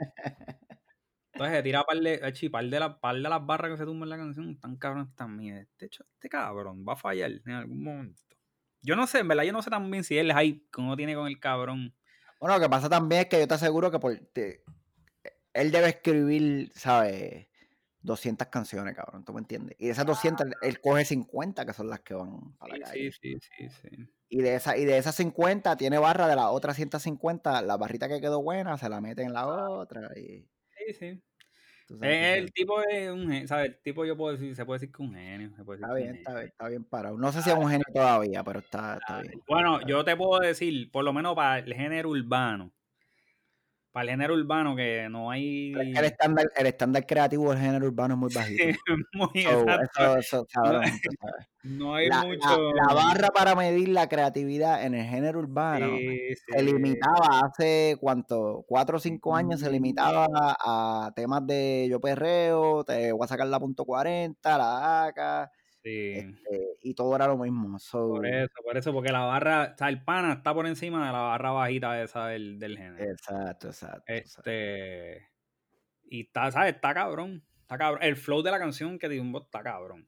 [1.33, 4.09] Entonces tira par de, par de, la, par de las barras que se tumban en
[4.09, 5.57] la canción, tan cabrón también.
[5.57, 8.23] Este, este cabrón va a fallar en algún momento.
[8.81, 11.13] Yo no sé, en verdad, yo no sé también si él hype que uno tiene
[11.13, 11.93] con el cabrón.
[12.39, 16.71] Bueno, lo que pasa también es que yo te aseguro que por, él debe escribir,
[16.73, 17.47] ¿sabes?
[18.01, 19.75] 200 canciones, cabrón, ¿tú me entiendes?
[19.79, 23.11] Y de esas 200, él coge 50 que son las que van para la calle.
[23.11, 24.09] Sí, sí, sí, sí.
[24.29, 28.09] Y de, esa, y de esas 50 tiene barra de las otras 150, la barrita
[28.09, 30.09] que quedó buena se la mete en la otra.
[30.17, 30.45] Y...
[30.69, 31.23] Sí, sí.
[32.01, 33.69] el tipo es un genio, ¿sabes?
[33.69, 35.49] El tipo yo puedo decir, se puede decir que un genio.
[35.49, 37.17] está bien, está bien, está bien parado.
[37.17, 39.41] No sé si es un genio todavía, pero está, está bien.
[39.47, 42.73] Bueno, yo te puedo decir, por lo menos para el género urbano,
[43.97, 45.73] para el género urbano que no hay...
[45.73, 48.63] el estándar, el estándar creativo del género urbano es muy bajito.
[49.13, 49.29] muy
[51.63, 52.73] no hay la, mucho...
[52.73, 58.63] La, barra para medir la creatividad en el género urbano se limitaba hace, ¿cuánto?
[58.67, 63.47] Cuatro o cinco años se limitaba a, temas de yo perreo, te voy a sacar
[63.47, 65.49] la punto 40, la
[65.87, 67.77] Este, y todo era lo mismo.
[67.91, 71.13] Por eso, por eso, porque la barra, o sea, el pana está por encima de
[71.13, 73.11] la barra bajita esa del, del género.
[73.11, 74.03] Exacto, exacto.
[74.07, 75.29] Este.
[76.09, 76.75] Y está, ¿sabes?
[76.75, 77.43] Está cabrón.
[77.61, 78.03] Está cabrón.
[78.03, 80.07] El flow de la canción que un está cabrón.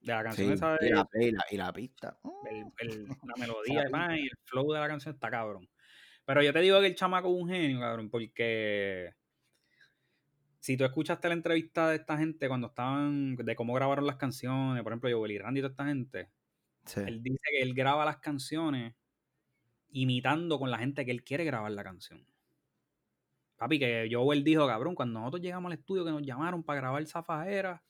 [0.00, 0.90] De la canción esa de, y,
[1.30, 2.18] la, y, la, pista.
[2.78, 3.84] El, la melodía
[4.16, 5.68] y el flow de la canción está cabrón.
[6.24, 9.14] Pero yo te digo que el chamaco es un genio, cabrón, porque
[10.60, 14.82] si tú escuchaste la entrevista de esta gente cuando estaban, de cómo grabaron las canciones,
[14.82, 16.28] por ejemplo, Joel y Randy y toda esta gente,
[16.96, 18.94] él dice que él graba las canciones
[19.92, 22.24] imitando con la gente que él quiere grabar la canción.
[23.56, 27.06] Papi, que Joel dijo, cabrón, cuando nosotros llegamos al estudio que nos llamaron para grabar
[27.06, 27.82] Zafajera,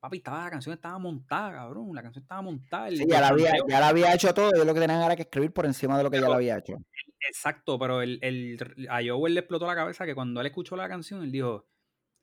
[0.00, 2.90] papi, estaba, la canción estaba montada, cabrón, la canción estaba montada.
[2.90, 5.22] Sí, ya la, había, ya la había hecho todo, yo lo que tenían era que
[5.22, 6.74] escribir por encima de lo que ya la había hecho.
[7.20, 10.88] Exacto, pero el, el, a Joel le explotó la cabeza que cuando él escuchó la
[10.88, 11.66] canción, él dijo,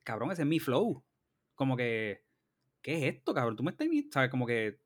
[0.05, 1.03] cabrón, ese es mi flow.
[1.55, 2.23] Como que,
[2.81, 3.57] ¿qué es esto, cabrón?
[3.57, 4.29] Tú me estás, ¿sabes?
[4.29, 4.79] Como que,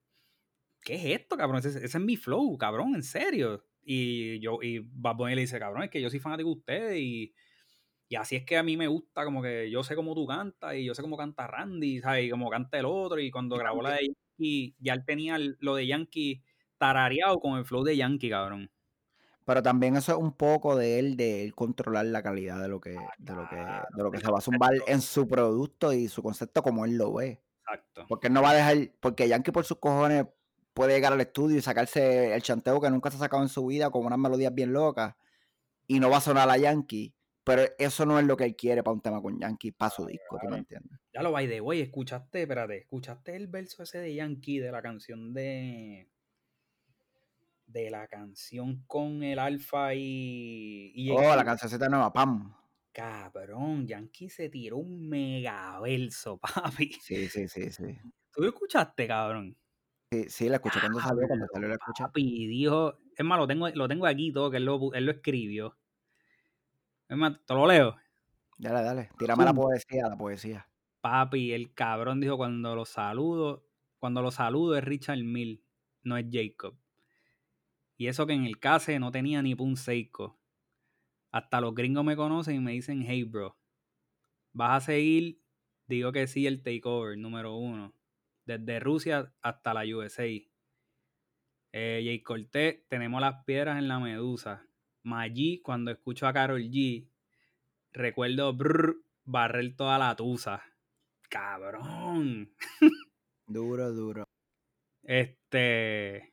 [0.83, 1.59] ¿qué es esto, cabrón?
[1.59, 3.65] Ese, es mi flow, cabrón, en serio.
[3.83, 6.99] Y yo, y Bad Bunny le dice, cabrón, es que yo soy fanático de ustedes
[6.99, 7.33] y,
[8.07, 10.75] y así es que a mí me gusta, como que yo sé cómo tú cantas
[10.75, 12.25] y yo sé cómo canta Randy, ¿sabes?
[12.25, 13.19] Y cómo canta el otro.
[13.19, 16.43] Y cuando grabó la de Yankee, ya él tenía lo de Yankee
[16.77, 18.71] tarareado con el flow de Yankee, cabrón.
[19.49, 22.79] Pero también eso es un poco de él, de él controlar la calidad de lo
[22.79, 26.07] que, de lo que, de lo que se va a zumbar en su producto y
[26.07, 27.41] su concepto como él lo ve.
[27.61, 28.05] Exacto.
[28.07, 30.27] Porque él no va a dejar, porque Yankee por sus cojones
[30.75, 33.65] puede llegar al estudio y sacarse el chanteo que nunca se ha sacado en su
[33.65, 35.15] vida con unas melodías bien locas
[35.87, 37.15] y no va a sonar a Yankee.
[37.43, 40.05] Pero eso no es lo que él quiere para un tema con Yankee, para su
[40.05, 40.99] disco, ¿tú me entiendes?
[41.11, 44.83] Ya lo va de güey, escuchaste, espérate, escuchaste el verso ese de Yankee de la
[44.83, 46.07] canción de
[47.71, 52.55] de la canción con el Alfa y, oh, la canción de nueva, pam.
[52.91, 56.37] Cabrón, Yankee se tiró un mega verso,
[56.77, 56.91] papi.
[57.01, 57.99] Sí, sí, sí, sí.
[58.31, 59.55] ¿Tú lo escuchaste, cabrón?
[60.11, 62.03] Sí, sí, la escuché cuando salió, cuando salió la escuché.
[62.03, 65.11] Papi, dijo, es más, lo tengo, lo tengo aquí todo, que él lo, él lo
[65.11, 65.77] escribió.
[67.07, 67.95] Es más, te lo leo.
[68.57, 70.67] Dale, dale, tírame la poesía, la poesía.
[71.01, 73.65] Papi, el cabrón dijo cuando lo saludo,
[73.99, 75.63] cuando lo saludo es Richard Mill,
[76.03, 76.75] no es Jacob.
[77.99, 80.39] Y eso que en el case no tenía ni pun seiko.
[81.31, 83.59] Hasta los gringos me conocen y me dicen, hey bro,
[84.53, 85.41] vas a seguir,
[85.85, 87.93] digo que sí, el takeover número uno.
[88.45, 90.23] Desde Rusia hasta la USA.
[91.73, 94.65] Eh, Jay Cortés, tenemos las piedras en la medusa.
[95.03, 97.05] Maggi, cuando escucho a Carol G,
[97.91, 100.63] recuerdo brr, barrer toda la tusa.
[101.29, 102.55] Cabrón.
[103.45, 104.23] Duro, duro.
[105.03, 106.28] Este.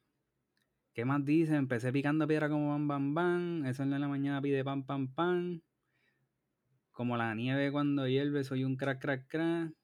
[0.96, 1.56] ¿Qué más dice?
[1.56, 3.66] Empecé picando piedra como bam bam bam.
[3.66, 5.60] Eso en la mañana pide pam pam pam.
[6.90, 9.74] Como la nieve cuando hierve, soy un crack crack crack.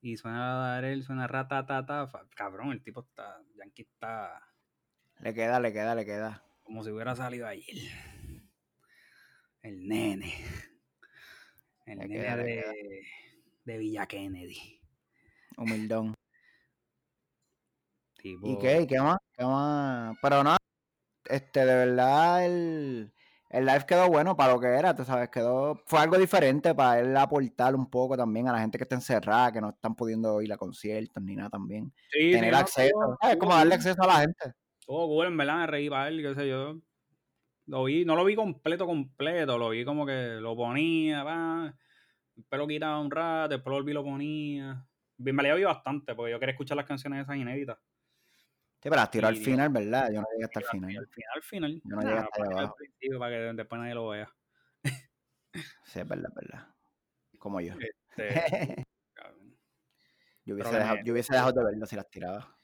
[0.00, 2.08] Y suena a él, suena ratatata.
[2.36, 3.42] Cabrón, el tipo está.
[3.56, 4.40] Yankee está.
[5.18, 6.44] Le queda, le queda, le queda.
[6.62, 7.90] Como si hubiera salido ayer.
[9.62, 10.32] El nene.
[11.84, 13.02] El nene de,
[13.64, 14.80] de Villa Kennedy.
[15.56, 16.14] Humildón.
[18.22, 18.86] ¿Y qué?
[18.86, 19.18] ¿Qué más?
[19.36, 20.16] ¿Qué más?
[20.20, 20.56] Pero no,
[21.24, 23.12] este, de verdad el,
[23.50, 27.00] el live quedó bueno para lo que era, tú sabes, quedó, fue algo diferente para
[27.00, 30.40] él aportar un poco también a la gente que está encerrada, que no están pudiendo
[30.42, 31.92] ir a conciertos ni nada también.
[32.12, 34.54] Tener acceso, es como darle acceso a la gente.
[34.86, 36.80] Todo cool, en verdad, me reí para él, qué sé yo.
[37.66, 41.74] Lo vi, no lo vi completo, completo, lo vi como que lo ponía, va,
[42.36, 44.84] el pelo quitaba un rato, después lo vi lo ponía.
[45.18, 47.78] Me le vi bastante, porque yo quería escuchar las canciones esas inéditas.
[48.82, 50.08] Sí, pero las tiró al final, ¿verdad?
[50.10, 50.90] Yo no llegué hasta el Al final.
[50.90, 51.82] final, al final.
[51.84, 52.76] Yo no llegué hasta allá abajo.
[53.18, 54.30] para que después nadie lo vea.
[55.84, 56.68] Sí, es verdad, es verdad.
[57.38, 57.74] Como yo.
[57.74, 58.86] Este.
[60.46, 62.56] Yo hubiese, dejado, yo hubiese dejado de verlo si las tiraba.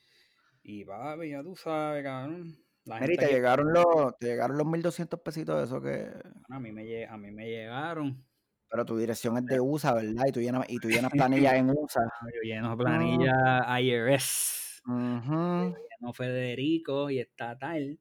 [0.63, 2.57] y papi, ya tú sabes, cabrón.
[2.85, 6.11] La Mira, y te que- llegaron los, te llegaron los 1200 pesitos de eso que.
[6.49, 8.25] a mí me, a mí me llegaron.
[8.69, 10.25] Pero tu dirección es de USA, ¿verdad?
[10.27, 11.11] Y tú llenas, y tú llenas
[11.53, 12.01] planillas en USA.
[12.35, 14.81] Yo lleno de planilla IRS.
[14.87, 17.99] Ujú, Lleno Federico y estatal.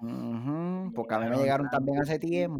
[0.00, 2.58] ujú, Porque a mí me Llegaron también hace tiempo.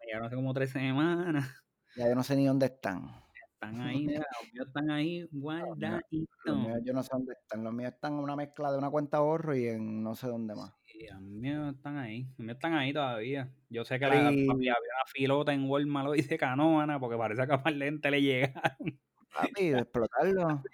[0.00, 1.64] Me llegaron hace como tres semanas.
[1.96, 3.10] Ya yo no sé ni dónde están.
[3.54, 6.56] Están ahí, mira, los míos están ahí Los guardaditos.
[6.56, 7.64] míos yo no sé dónde están.
[7.64, 10.54] Los míos están en una mezcla de una cuenta ahorro y en no sé dónde
[10.54, 10.72] más.
[10.84, 12.22] Sí, los míos están ahí.
[12.36, 13.52] Los míos están ahí todavía.
[13.68, 17.52] Yo sé que la, había una filota en Walmart lo dice canómana porque parece que
[17.52, 19.00] a par de gente le llegaron.
[19.34, 20.62] Papi, de explotarlo.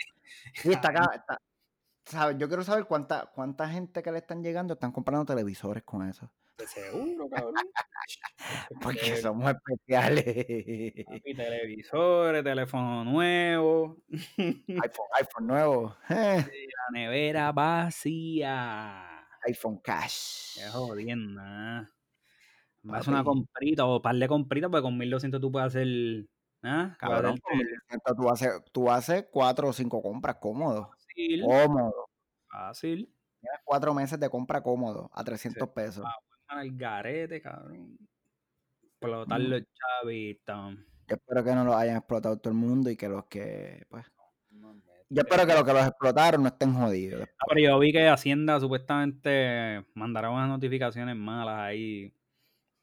[0.65, 1.11] Y está acá.
[1.15, 1.39] Está,
[2.07, 2.37] ¿sabes?
[2.39, 6.31] Yo quiero saber cuánta, cuánta gente que le están llegando están comprando televisores con eso.
[6.59, 7.55] De seguro, cabrón.
[8.81, 10.25] Porque Eh, somos especiales.
[11.05, 13.99] papi, televisores, teléfono nuevo,
[14.39, 15.97] iPhone, iPhone nuevo.
[16.11, 19.27] eh, la nevera vacía.
[19.47, 20.55] iPhone Cash.
[20.57, 21.91] Qué jodienda.
[22.83, 25.87] Vas a una comprita o par de compritas, porque con 1200 tú puedes hacer.
[26.63, 26.95] ¿ah?
[26.99, 30.91] Puedes Cabrón, 1100 tú haces, tú haces cuatro o cinco compras cómodo.
[31.15, 32.09] Fácil, Cómodo.
[32.51, 33.15] fácil.
[33.41, 36.05] Tienes cuatro meses de compra cómodo a 300 pesos.
[36.47, 37.99] Al garete, cabrón.
[38.83, 39.45] Explotar Mm.
[39.45, 40.75] los chavitos.
[41.07, 44.07] Yo espero que no los hayan explotado todo el mundo y que los que, pues.
[44.51, 44.75] No,
[45.11, 47.29] Yo espero que los que los explotaron no estén jodidos.
[47.39, 52.13] Ah, pero yo vi que Hacienda supuestamente mandará unas notificaciones malas ahí.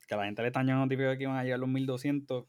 [0.08, 2.46] Que a la gente le están llegando notificaciones que iban a llegar los 1200.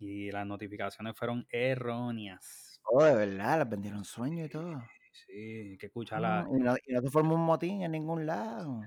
[0.00, 2.67] Y las notificaciones fueron erróneas.
[2.90, 4.82] Oh, de verdad, les vendieron sueños y todo.
[5.12, 5.32] Sí,
[5.72, 6.46] hay que escucharla.
[6.48, 8.80] Mm, y, no, y no se formó un motín en ningún lado.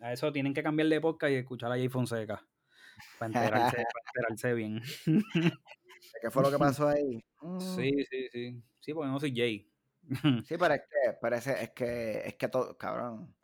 [0.00, 2.44] A eso tienen que cambiar de podcast y escuchar a Jay Fonseca.
[3.18, 4.80] Para enterarse, para enterarse bien.
[6.20, 7.24] ¿Qué fue lo que pasó ahí?
[7.40, 8.62] Mm, Sí, sí, sí.
[8.80, 9.70] Sí, porque no soy Jay.
[10.46, 13.34] Sí, pero es que, pero ese- es que, es que todo, cabrón.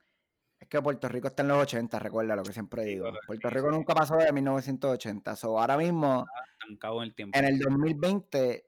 [0.59, 3.11] Es que Puerto Rico está en los 80, recuerda lo que siempre digo.
[3.27, 5.35] Puerto Rico nunca pasó de 1980.
[5.35, 6.27] So, ahora mismo,
[6.61, 7.39] Estancado en el tiempo.
[7.39, 8.67] en el 2020,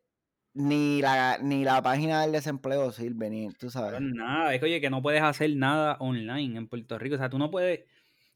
[0.54, 3.92] ni la, ni la página del desempleo sirve, ni, tú sabes.
[3.92, 7.14] Cabrón, nada, es que oye, que no puedes hacer nada online en Puerto Rico.
[7.14, 7.84] O sea, tú no puedes.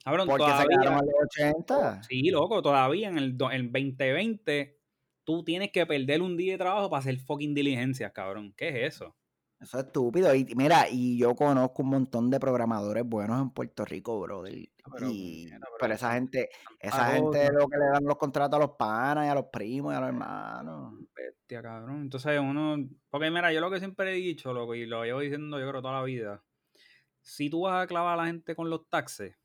[0.04, 2.02] Cabrón, Porque se quedaron los 80.
[2.04, 4.78] Sí, loco, todavía en el, el 2020
[5.24, 8.54] tú tienes que perder un día de trabajo para hacer fucking diligencias, cabrón.
[8.56, 9.16] ¿Qué es eso?
[9.60, 10.34] Eso es estúpido.
[10.34, 14.52] Y mira, y yo conozco un montón de programadores buenos en Puerto Rico, brother.
[14.92, 17.52] Pero, y, puñeta, pero pero esa gente, esa gente cosa.
[17.52, 20.00] lo que le dan los contratos a los panas y a los primos y a
[20.00, 20.94] los hermanos.
[21.46, 22.02] Bestia, cabrón.
[22.02, 22.88] Entonces uno.
[23.08, 25.80] Porque mira, yo lo que siempre he dicho, loco, y lo llevo diciendo yo creo
[25.80, 26.42] toda la vida.
[27.20, 29.36] Si tú vas a clavar a la gente con los taxes,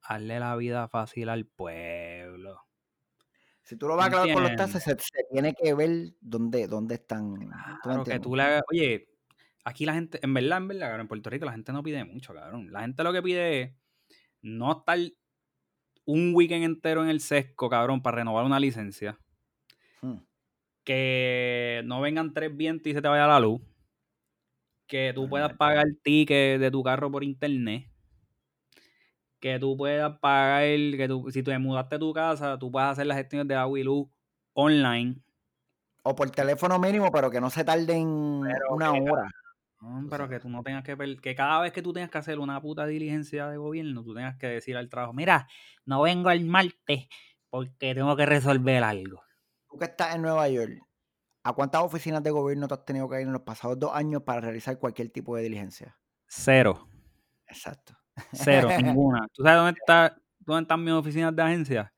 [0.00, 2.58] hazle la vida fácil al pueblo.
[3.62, 6.66] Si tú lo vas a clavar con los taxes, se, se tiene que ver dónde,
[6.68, 7.34] dónde están.
[7.82, 8.20] ¿tú Claro, que entiendes?
[8.22, 8.62] tú le hagas.
[8.70, 9.08] Oye,
[9.64, 12.02] aquí la gente, en verdad, en verdad, cabrón, en Puerto Rico la gente no pide
[12.04, 12.72] mucho, cabrón.
[12.72, 13.72] La gente lo que pide es
[14.40, 14.98] no estar
[16.06, 19.18] un weekend entero en el sesco, cabrón, para renovar una licencia.
[20.00, 20.18] Hmm.
[20.84, 23.60] Que no vengan tres vientos y se te vaya la luz.
[24.86, 27.90] Que tú puedas pagar el ticket de tu carro por internet.
[29.40, 32.92] Que tú puedas pagar, el, que tú, si te mudaste a tu casa, tú puedas
[32.92, 34.06] hacer las gestiones de agua y luz
[34.52, 35.16] online.
[36.02, 39.28] O por teléfono mínimo, pero que no se tarden Pero una hora.
[39.80, 42.38] No, pero que tú no tengas que que cada vez que tú tengas que hacer
[42.38, 45.46] una puta diligencia de gobierno, tú tengas que decir al trabajo, mira,
[45.84, 47.06] no vengo el martes
[47.50, 49.23] porque tengo que resolver algo.
[49.74, 50.86] Tú que estás en Nueva York,
[51.42, 54.22] ¿a cuántas oficinas de gobierno tú has tenido que ir en los pasados dos años
[54.22, 55.98] para realizar cualquier tipo de diligencia?
[56.28, 56.86] Cero,
[57.48, 57.98] Exacto.
[58.32, 59.26] cero, ninguna.
[59.32, 61.92] ¿Tú sabes dónde está, dónde están mis oficinas de agencia?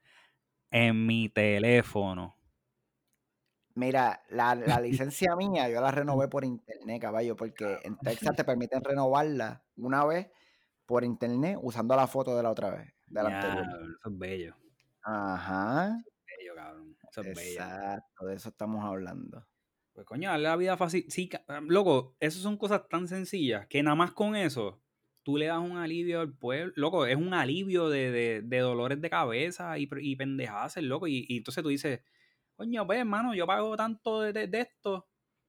[0.70, 2.34] En mi teléfono.
[3.74, 8.44] Mira, la, la licencia mía yo la renové por internet, caballo, porque en Texas te
[8.44, 10.30] permiten renovarla una vez
[10.86, 13.66] por internet usando la foto de la otra vez, de la anterior.
[13.66, 14.56] Eso es bello.
[15.02, 16.02] Ajá.
[17.22, 17.64] Bello, cabrón.
[17.64, 17.70] Eso es bello.
[17.70, 19.46] Exacto, de eso estamos hablando.
[19.92, 21.06] Pues coño, darle la vida fácil.
[21.08, 24.82] Sí, ah, loco, eso son cosas tan sencillas que nada más con eso
[25.22, 26.72] tú le das un alivio al pueblo.
[26.76, 31.06] Loco, es un alivio de, de- de dolores de cabeza y, y pendejadas, loco.
[31.08, 32.00] Y, y entonces tú dices,
[32.56, 35.08] coño, pues hermano, yo pago tanto de, de- esto,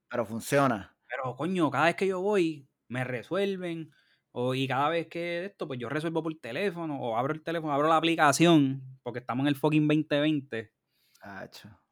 [0.10, 0.98] Pero funciona.
[1.08, 3.92] pero coño, cada vez que yo voy, me resuelven.
[4.32, 7.74] O, y cada vez que esto, pues yo resuelvo por teléfono, o abro el teléfono,
[7.74, 10.72] abro la aplicación, porque estamos en el fucking 2020.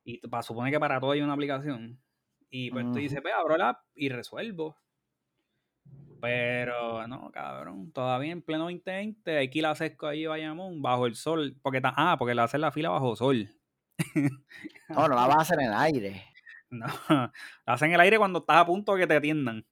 [0.03, 1.99] Y para supone que para todo hay una aplicación.
[2.49, 4.77] Y pues tú dices, pues abro la app y resuelvo.
[6.21, 11.05] Pero no, cabrón, todavía en pleno 2020 hay que ir a Sesco ahí Bayamón bajo
[11.05, 13.49] el sol, porque ah, porque le hacen la fila bajo sol.
[14.89, 16.23] no, no la vas a hacer en el aire.
[16.67, 17.31] No, la
[17.67, 19.65] hacen en el aire cuando estás a punto de que te atiendan.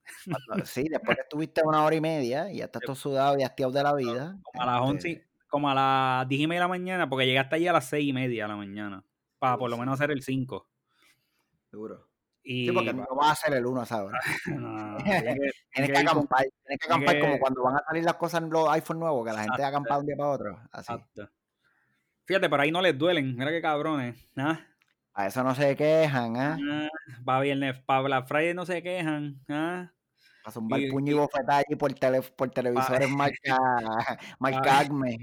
[0.64, 3.72] Sí, después que estuviste una hora y media y ya estás todo sudado y hastiado
[3.74, 4.38] de la vida.
[4.44, 7.26] Como a las 11, este como a las 10 y media de la mañana, porque
[7.26, 9.04] llegaste allí a las 6 y media de la mañana,
[9.44, 10.70] para por lo menos hacer el 5.
[11.70, 12.08] Seguro.
[12.44, 14.20] Y, sí, porque no vas a hacer el 1 a esa hora.
[15.74, 18.70] tienes, que, acampar, tienes que acampar como cuando van a salir las cosas en los
[18.70, 20.60] iPhone nuevos, que la gente acampa de un día para otro.
[20.72, 20.94] Así.
[22.24, 23.36] Fíjate, por ahí no les duelen.
[23.36, 24.16] Mira qué cabrones.
[24.38, 24.62] ¿ah?
[25.14, 26.58] A eso no se quejan, ¿ah?
[26.72, 26.90] ¿ah?
[27.26, 29.42] para viernes, para Black Friday no se quejan.
[29.50, 29.92] ¿ah?
[30.44, 33.58] Para zumbar y, puño y bofetada allí por, tele, por televisores marca,
[34.40, 35.18] marca Acme.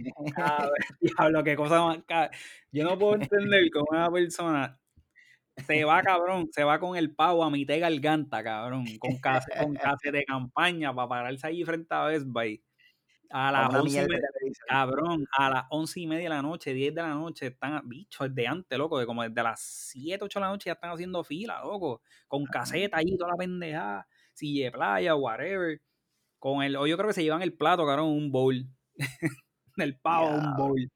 [1.01, 2.31] Diablo, qué cosa marca.
[2.73, 4.81] Yo no puedo entender cómo una persona
[5.67, 9.51] se va, cabrón, se va con el pavo a mitad de garganta, cabrón, con case,
[9.59, 12.63] con case de campaña para pararse allí frente a Best Buy.
[13.33, 14.29] A las once y media,
[14.67, 18.35] cabrón, a las once y media de la noche, 10 de la noche, están, bichos,
[18.35, 21.23] de antes, loco, de como desde las 7, 8 de la noche ya están haciendo
[21.23, 24.09] fila, loco, con caseta ahí, toda la pendejada,
[24.41, 25.81] silla de playa, whatever,
[26.39, 28.67] con el, o yo creo que se llevan el plato, cabrón, un bowl,
[29.77, 30.91] del pavo, un bowl.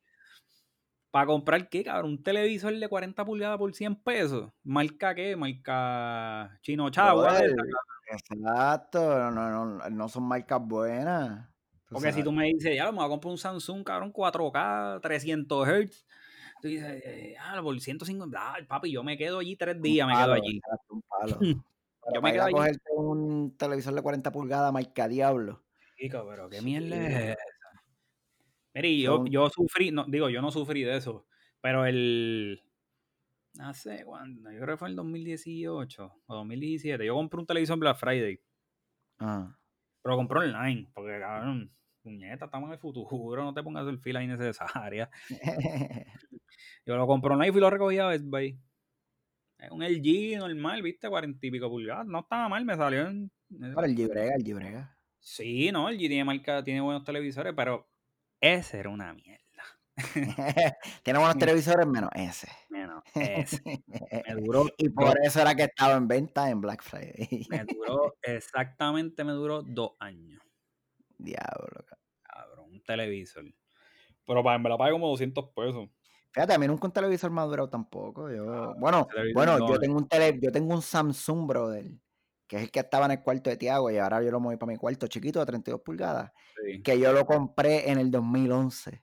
[1.11, 2.11] ¿Para comprar qué, cabrón?
[2.11, 4.51] Un televisor de 40 pulgadas por 100 pesos.
[4.65, 5.37] ¿Marca qué?
[5.37, 7.25] Marca Chino Chavo.
[8.11, 11.49] Exacto, no, no, no son marcas buenas.
[11.89, 15.69] Porque si tú me dices, ya, me voy a comprar un Samsung, cabrón, 4K, 300
[15.69, 16.05] Hz.
[16.61, 20.33] Tú dices, ah, por 150, ah, papi, yo me quedo allí tres días, me quedo
[20.33, 20.61] allí.
[20.89, 21.39] Un palo.
[22.13, 22.79] yo me quedo allí.
[22.91, 25.63] un televisor de 40 pulgadas, marca Diablo.
[25.97, 27.37] Chico, pero qué mierda es
[28.75, 31.27] Mire, yo, yo sufrí, no, digo, yo no sufrí de eso,
[31.61, 32.61] pero el,
[33.55, 37.79] no sé cuándo, yo creo que fue el 2018 o 2017, yo compré un televisor
[37.79, 38.41] Black Friday.
[39.21, 39.57] Ah.
[40.03, 44.25] Pero compré online, porque cabrón, puñeta, estamos en el futuro, no te pongas el fila
[44.25, 45.09] innecesaria.
[46.85, 48.59] yo lo compré online y fui lo recogí a Best Buy.
[49.71, 52.07] Un LG normal, viste, cuarenta y pico pulgadas.
[52.07, 53.31] No estaba mal, me salió en.
[53.75, 54.97] Para el G-Brega, el G-Brega.
[55.19, 57.89] Sí, no, el G tiene marca, tiene buenos televisores, pero
[58.41, 59.41] ese era una mierda.
[61.03, 62.49] Tiene buenos televisores menos ese.
[62.69, 63.63] Menos ese.
[64.27, 64.67] Me duró.
[64.79, 67.47] Y por eso era que estaba en venta en Black Friday.
[67.49, 70.43] Me duró, exactamente me duró dos años.
[71.17, 71.87] Diablo,
[72.23, 72.73] cabrón.
[72.73, 73.45] un televisor.
[74.27, 75.89] Pero para, me la pagué como 200 pesos.
[76.35, 78.31] Fíjate, a mí nunca un televisor me ha durado tampoco.
[78.31, 81.91] Yo, ah, bueno, bueno, yo tengo un tele, yo tengo un Samsung, brother
[82.47, 84.57] que es el que estaba en el cuarto de Tiago y ahora yo lo moví
[84.57, 86.33] para mi cuarto chiquito de 32 pulgadas,
[86.83, 89.03] que yo lo compré en el 2011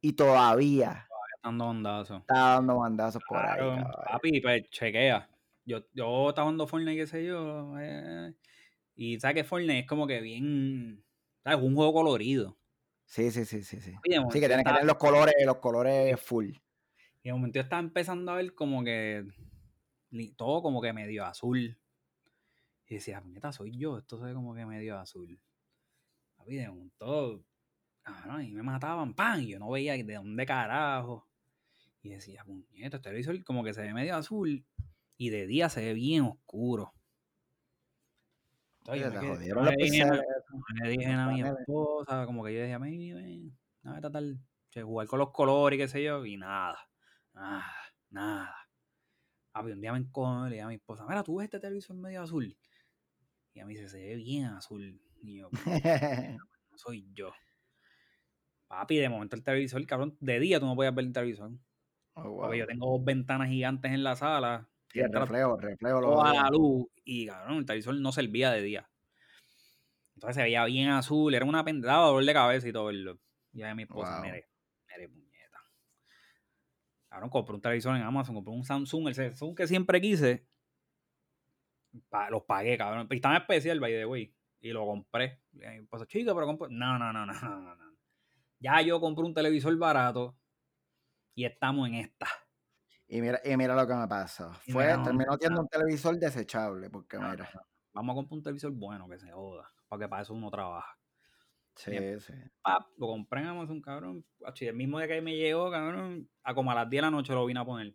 [0.00, 2.20] y todavía está dando bandazos.
[2.20, 3.84] Está dando bandazos por ahí.
[4.10, 5.28] Papi, pues chequea.
[5.64, 8.32] Yo, yo estaba dando Fortnite, qué sé yo, eh,
[8.94, 11.04] y sabes que Fortnite es como que bien,
[11.44, 12.56] sabes, un juego colorido.
[13.04, 13.92] Sí, sí, sí, sí, sí.
[13.92, 16.50] sí, que tiene que tener los colores, los colores full.
[17.22, 19.26] Y de momento yo estaba empezando a ver como que
[20.36, 21.78] todo como que medio azul.
[22.86, 25.38] Y decía, puñeta, soy yo, esto se ve como que medio azul.
[26.36, 27.44] Papi, de un todo.
[28.42, 29.40] y me mataban, ¡pam!
[29.40, 31.28] Y yo no veía de dónde carajo.
[32.02, 34.64] Y decía, puñeta, este televisor como que se ve medio azul.
[35.16, 36.94] Y de día se ve bien oscuro.
[38.80, 40.06] Entonces, me, me, le dije,
[40.80, 43.52] me dije a mi esposa, como que yo decía, me,
[43.84, 44.40] a ver, tal,
[44.82, 46.87] jugar con los colores y qué sé yo, y nada,
[47.38, 47.74] nada,
[48.10, 48.54] nada.
[49.52, 51.60] Papi, un día me encojo y le dije a mi esposa, mira, tú ves este
[51.60, 52.56] televisor medio azul.
[53.54, 55.00] Y a mí se, se ve bien azul.
[55.22, 55.50] Y yo,
[56.70, 57.32] no soy yo.
[58.68, 61.52] Papi, de momento el televisor, cabrón, de día tú no podías ver el televisor.
[62.14, 64.68] Oh, Porque yo tengo dos ventanas gigantes en la sala.
[64.92, 66.00] Y el reflejo, reflejo.
[66.00, 66.86] Toda la luz.
[67.04, 68.90] Y cabrón, el televisor no servía de día.
[70.14, 72.90] Entonces se veía bien azul, era una pendada, dolor de cabeza y todo.
[73.52, 74.48] Y a mi esposa, mire, mire.
[77.18, 80.46] Cabrón, compré un televisor en Amazon, compré un Samsung, el Samsung que siempre quise
[82.30, 83.08] los pagué, cabrón.
[83.10, 84.32] Y estaba especial, by the way.
[84.60, 85.40] Y lo compré.
[85.90, 86.68] Pues, chico, pero compré.
[86.70, 87.84] No, no, no, no, no, no.
[88.60, 90.36] Ya yo compré un televisor barato
[91.34, 92.28] y estamos en esta.
[93.08, 94.52] Y mira, y mira lo que me pasó.
[94.70, 97.50] Fue, terminó siendo un televisor desechable, porque mira.
[97.94, 100.96] Vamos a comprar un televisor bueno que se joda, porque para eso uno trabaja.
[101.78, 102.32] Sí, sí.
[102.96, 104.24] lo compré en Amazon, cabrón.
[104.60, 107.32] El mismo día que me llegó, cabrón, a como a las 10 de la noche
[107.32, 107.94] lo vine a poner.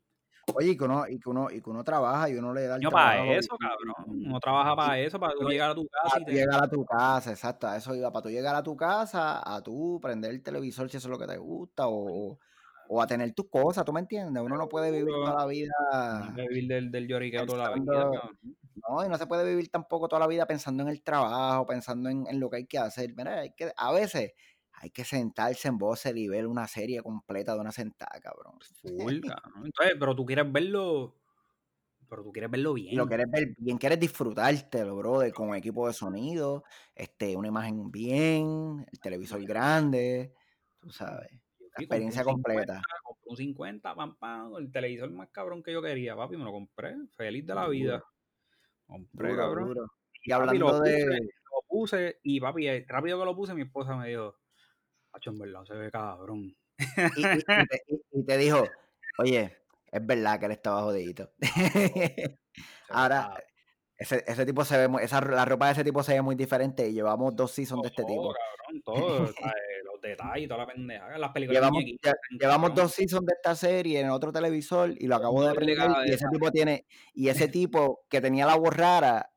[0.54, 2.76] Oye, y que uno, y que uno, y que uno trabaja y uno le da
[2.78, 4.26] el no, para eso, cabrón.
[4.26, 6.20] Uno trabaja para eso, para tú llegar a tu casa.
[6.20, 7.74] Para llegar a tu casa, exacto.
[7.74, 11.08] Eso iba, para tú llegar a tu casa, a tú prender el televisor si eso
[11.08, 12.40] es lo que te gusta, o,
[12.88, 14.42] o a tener tus cosas, ¿tú me entiendes?
[14.42, 15.74] Uno no puede vivir toda la vida.
[16.36, 18.12] No vivir del, del lloriqueo toda la vida.
[18.76, 22.10] No, y no se puede vivir tampoco toda la vida pensando en el trabajo, pensando
[22.10, 23.14] en, en lo que hay que hacer.
[23.16, 24.34] Mira, hay que, a veces
[24.84, 28.60] hay que sentarse en voz y ver una serie completa de una sentada, cabrón.
[28.82, 29.66] Full, cabrón.
[29.66, 31.16] Entonces, pero tú quieres verlo.
[32.10, 32.98] Pero tú quieres verlo bien.
[32.98, 36.64] Lo quieres ver bien, quieres disfrutártelo, brother, con equipo de sonido,
[36.94, 40.34] este, una imagen bien, el televisor grande,
[40.80, 41.32] tú sabes.
[41.76, 42.82] La experiencia completa.
[43.04, 46.52] compré un 50, pam, pam, el televisor más cabrón que yo quería, papi, me lo
[46.52, 46.96] compré.
[47.16, 48.04] Feliz de la vida.
[48.94, 49.76] Compré, cabrón.
[50.24, 51.06] Y, hablando de.
[51.06, 54.36] Lo puse y, papi, eh, rápido que lo puse, mi esposa me dijo,
[55.14, 56.56] Hacho, en verdad, se ve cabrón.
[58.12, 58.68] Y, te, dijo,
[59.18, 59.58] oye,
[59.92, 61.32] es verdad que él estaba jodidito.
[62.90, 63.36] Ahora,
[63.98, 66.88] ese, ese, tipo se ve esa, la ropa de ese tipo se ve muy diferente
[66.88, 68.32] y llevamos dos seasons de este tipo.
[68.32, 69.26] Cabrón, todo,
[70.10, 71.18] detalles, toda la pendeja.
[71.18, 71.84] Las películas llevamos,
[72.40, 75.78] llevamos dos seasons de esta serie en otro televisor y lo acabo de aprender.
[76.06, 79.32] Y ese tipo tiene, y ese tipo que tenía la voz rara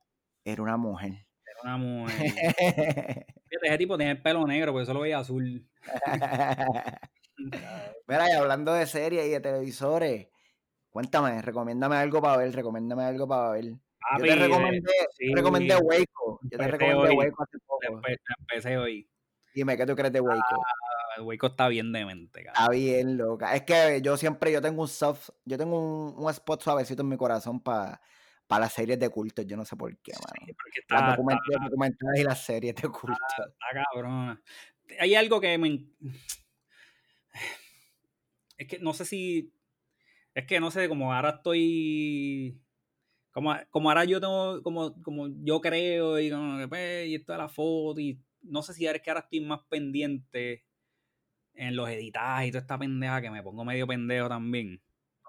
[0.45, 1.27] era una mujer.
[1.45, 2.35] Era una mujer.
[3.63, 5.67] ese tipo tiene el pelo negro, por eso lo veía azul.
[8.09, 10.29] Mira, y hablando de series y de televisores,
[10.91, 13.65] cuéntame, recomiéndame algo para ver, recomiéndame algo para ver.
[13.65, 16.41] yo te recomendé, sí, recomendé Waco.
[16.51, 18.01] Yo te recomendé Waco hace poco.
[18.41, 19.09] empecé hoy.
[19.57, 20.65] Dime, ¿qué tú crees de Waco?
[21.17, 22.59] Ah, Waco está bien demente, cara.
[22.61, 23.57] Está bien, loca.
[23.57, 27.09] Es que yo siempre, yo tengo un soft, yo tengo un, un spot suavecito en
[27.09, 28.01] mi corazón para
[28.47, 30.47] para las series de culto, yo no sé por qué, mano.
[30.47, 33.19] Sí, está, las documentales, y las series de culto.
[33.29, 34.41] Está, cabrón.
[35.01, 35.87] Hay algo que me...
[38.59, 39.53] Es que no sé si...
[40.33, 42.59] Es que no sé, como ahora estoy...
[43.33, 47.39] Como, como ahora yo tengo, como, como yo creo, y como pues, y esto de
[47.39, 50.65] la foto, y no sé si es que ahora estoy más pendiente
[51.55, 54.83] en los editajes y toda esta pendeja que me pongo medio pendejo también.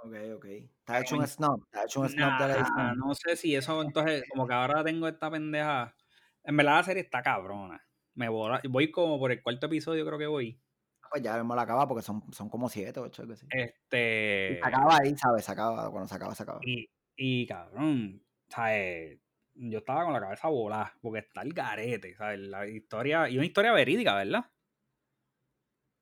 [0.04, 0.46] Ok, ok.
[0.46, 1.64] Está hecho un snob.
[1.66, 5.08] Está hecho un snob de la No sé si eso, entonces, como que ahora tengo
[5.08, 5.96] esta pendeja.
[6.44, 7.84] En verdad la serie está cabrona.
[8.14, 10.62] Me voy, voy como por el cuarto episodio, creo que voy.
[11.02, 13.48] Ah, pues ya hemos la acaba porque son, son como siete, ocho, algo así.
[13.50, 14.60] Este.
[14.62, 15.46] se acaba ahí, ¿sabes?
[15.46, 15.90] Se acaba.
[15.92, 16.60] Cuando se acaba, se acaba.
[16.64, 19.20] Y, y cabrón, ¿sabes?
[19.60, 22.40] Yo estaba con la cabeza volada porque está el garete, ¿sabes?
[22.40, 23.28] La historia.
[23.30, 24.46] Y una historia verídica, ¿verdad?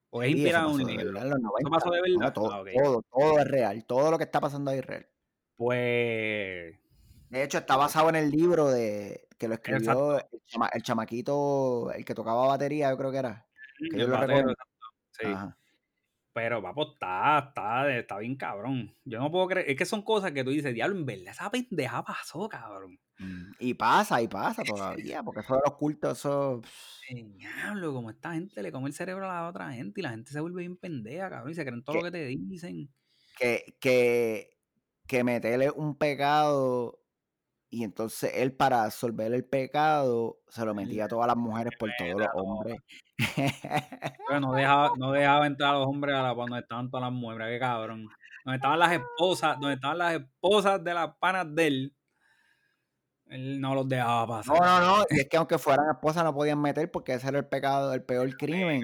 [0.09, 1.11] ¿O es inspirado en un libro?
[1.11, 2.33] ¿No pasó de verdad?
[2.33, 3.85] todo, ah, todo, todo es real.
[3.85, 5.07] Todo lo que está pasando ahí es real.
[5.55, 6.79] Pues.
[7.29, 12.15] De hecho, está basado en el libro de que lo escribió el, chamaquito, el que
[12.15, 13.47] tocaba batería, yo creo que era.
[13.91, 14.53] Que yo lo recuerdo.
[15.11, 15.27] Sí.
[16.35, 18.93] Pero, papo, está, está, está bien cabrón.
[19.05, 19.69] Yo no puedo creer.
[19.69, 22.99] Es que son cosas que tú dices, diablo, en verdad esa pendeja pasó, cabrón.
[23.19, 26.61] Mm, y pasa, y pasa todavía, porque eso de los cultos, eso.
[27.09, 30.29] Diablo, como esta gente le come el cerebro a la otra gente y la gente
[30.29, 32.93] se vuelve bien pendeja, cabrón, y se creen todo lo que te dicen.
[33.39, 34.57] Que, que,
[35.07, 36.99] que meterle un pecado
[37.75, 41.89] y entonces él para absorber el pecado se lo metía a todas las mujeres por
[41.97, 42.77] todos los hombres.
[44.39, 47.49] no dejaba, no dejaba entrar a los hombres a la donde estaban todas las mujeres,
[47.49, 48.07] qué cabrón.
[48.45, 51.95] Donde estaban las esposas, donde estaban las esposas de las panas de él
[53.27, 54.55] él no los dejaba pasar.
[54.57, 55.03] No, no, no.
[55.09, 58.03] Y es que aunque fueran esposas no podían meter porque ese era el pecado, el
[58.03, 58.83] peor crimen.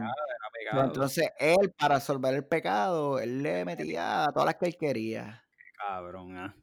[0.74, 5.46] entonces él, para resolver el pecado, él le metía a todas las que él quería.
[5.58, 6.56] Qué cabrón, ¿ah?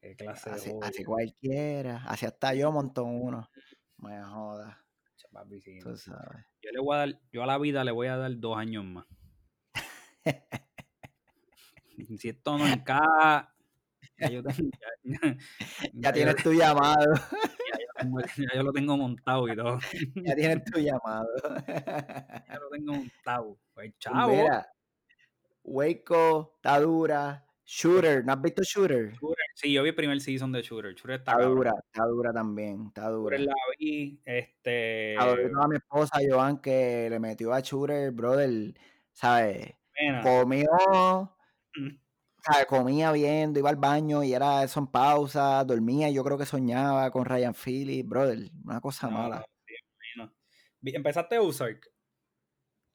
[0.00, 2.02] Qué clase así, de así cualquiera.
[2.06, 3.50] Así hasta yo montó uno.
[3.98, 4.86] Me joda.
[5.82, 6.44] Tú sabes.
[6.62, 8.84] Yo le voy a dar, yo a la vida le voy a dar dos años
[8.84, 9.06] más.
[12.18, 13.54] si esto no encaja,
[14.18, 14.42] Ya,
[16.12, 17.04] tienes tu llamado.
[18.36, 19.78] Ya, yo lo tengo montado y todo.
[20.16, 21.26] Ya tienes tu llamado.
[21.66, 23.58] Ya lo tengo montado.
[23.72, 24.32] Pues, pues chavo.
[24.32, 24.70] Mira,
[25.64, 27.45] Waco, está dura.
[27.66, 29.12] Shooter, ¿no has visto Shooter?
[29.54, 30.94] Sí, yo vi el primer season de Shooter.
[30.94, 33.38] Shooter está, está dura, está dura también, está dura.
[33.38, 35.16] la vi, este...
[35.18, 38.72] A, a mi esposa, Joan, que le metió a Shooter, brother,
[39.12, 39.74] ¿sabes?
[40.22, 40.68] Comió,
[41.74, 42.06] mm
[42.68, 47.10] comía viendo, iba al baño y era eso en pausa, dormía, yo creo que soñaba
[47.10, 49.44] con Ryan Phillips, brother, una cosa mala.
[50.82, 51.90] ¿Empezaste Ozark?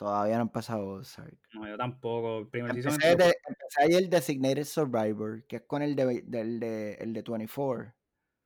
[0.01, 1.37] Todavía no he empezado Ozark.
[1.53, 2.49] No, yo tampoco.
[2.49, 7.13] primer empecé, de, empecé ayer Designated Survivor, que es con el de, del de, el
[7.13, 7.93] de 24.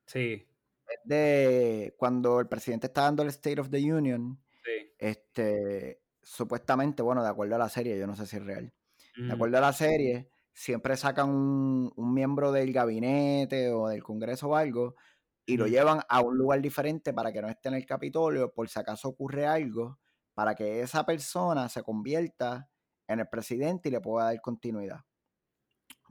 [0.06, 0.46] Sí.
[0.86, 4.38] Es de cuando el presidente está dando el State of the Union.
[4.66, 4.92] Sí.
[5.00, 8.74] Este, supuestamente, bueno, de acuerdo a la serie, yo no sé si es real.
[9.16, 14.58] De acuerdo a la serie, siempre sacan un, miembro del gabinete o del Congreso o
[14.58, 14.96] algo
[15.46, 18.68] y lo llevan a un lugar diferente para que no esté en el Capitolio por
[18.68, 20.00] si acaso ocurre algo,
[20.36, 22.70] para que esa persona se convierta
[23.08, 25.02] en el presidente y le pueda dar continuidad.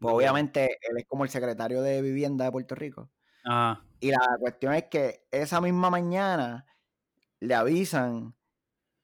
[0.01, 3.11] Pues obviamente él es como el secretario de vivienda de Puerto Rico.
[3.47, 3.85] Ah.
[4.01, 6.67] Y la cuestión es que esa misma mañana
[7.41, 8.37] le avisan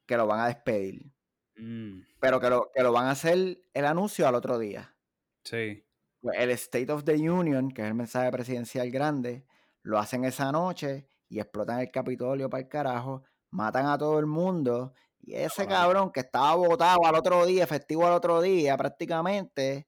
[0.06, 1.12] que lo van a despedir.
[1.56, 4.96] Mm, Pero que lo, que lo van a hacer el anuncio al otro día.
[5.44, 5.84] sí.
[6.22, 9.46] Pues el State of the Union, que es el mensaje presidencial grande,
[9.82, 14.26] lo hacen esa noche y explotan el Capitolio para el carajo, matan a todo el
[14.26, 14.92] mundo.
[15.22, 19.86] Y ese cabrón que estaba votado al otro día, efectivo al otro día prácticamente,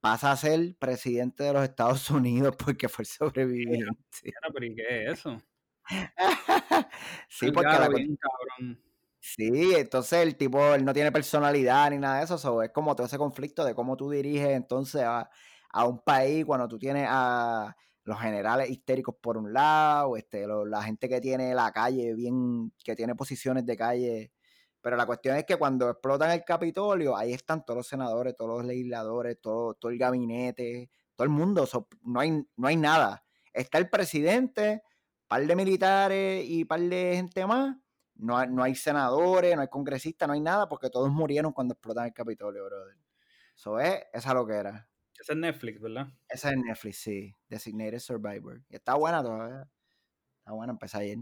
[0.00, 3.92] pasa a ser presidente de los Estados Unidos porque fue el sobreviviente.
[4.24, 5.42] Mira, pero ¿y qué es eso?
[7.28, 8.80] sí, porque la, bien cabrón.
[9.20, 12.96] Sí, entonces el tipo, él no tiene personalidad ni nada de eso, so, es como
[12.96, 15.30] todo ese conflicto de cómo tú diriges entonces a,
[15.70, 20.64] a un país cuando tú tienes a los generales histéricos por un lado, este, lo-
[20.66, 24.32] la gente que tiene la calle bien, que tiene posiciones de calle,
[24.82, 28.58] pero la cuestión es que cuando explotan el Capitolio, ahí están todos los senadores, todos
[28.58, 33.24] los legisladores, todo, todo el gabinete, todo el mundo, so, no, hay, no hay nada.
[33.52, 34.82] Está el presidente,
[35.28, 37.76] par de militares y par de gente más,
[38.16, 41.74] no hay, no hay senadores, no hay congresistas, no hay nada, porque todos murieron cuando
[41.74, 42.96] explotan el Capitolio, brother.
[43.56, 44.88] Eso es, esa es lo que era.
[45.18, 46.08] Ese es Netflix, ¿verdad?
[46.28, 47.36] Esa es Netflix, sí.
[47.48, 48.60] Designated Survivor.
[48.68, 49.68] Y está buena todavía.
[50.38, 51.18] Está buena, empecé ayer.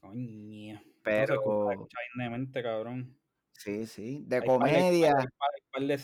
[0.00, 0.80] Coño.
[1.06, 1.78] Pero-
[2.16, 3.16] mente, cabrón.
[3.52, 4.24] Sí, sí.
[4.26, 5.08] De Hay par comedia.
[5.08, 5.98] Hay par, hay par de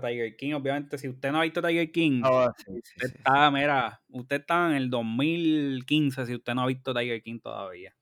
[0.00, 3.14] Tiger King, obviamente, si usted no ha visto Tiger King, Oh, sí, sí, usted sí,
[3.16, 7.96] está, mira, usted está en el 2015 si usted no ha visto Tiger King todavía.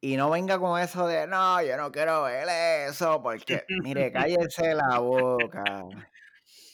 [0.00, 2.46] Y no venga con eso de, no, yo no quiero ver
[2.88, 4.12] eso, porque, mire,
[4.50, 5.84] cállese la boca.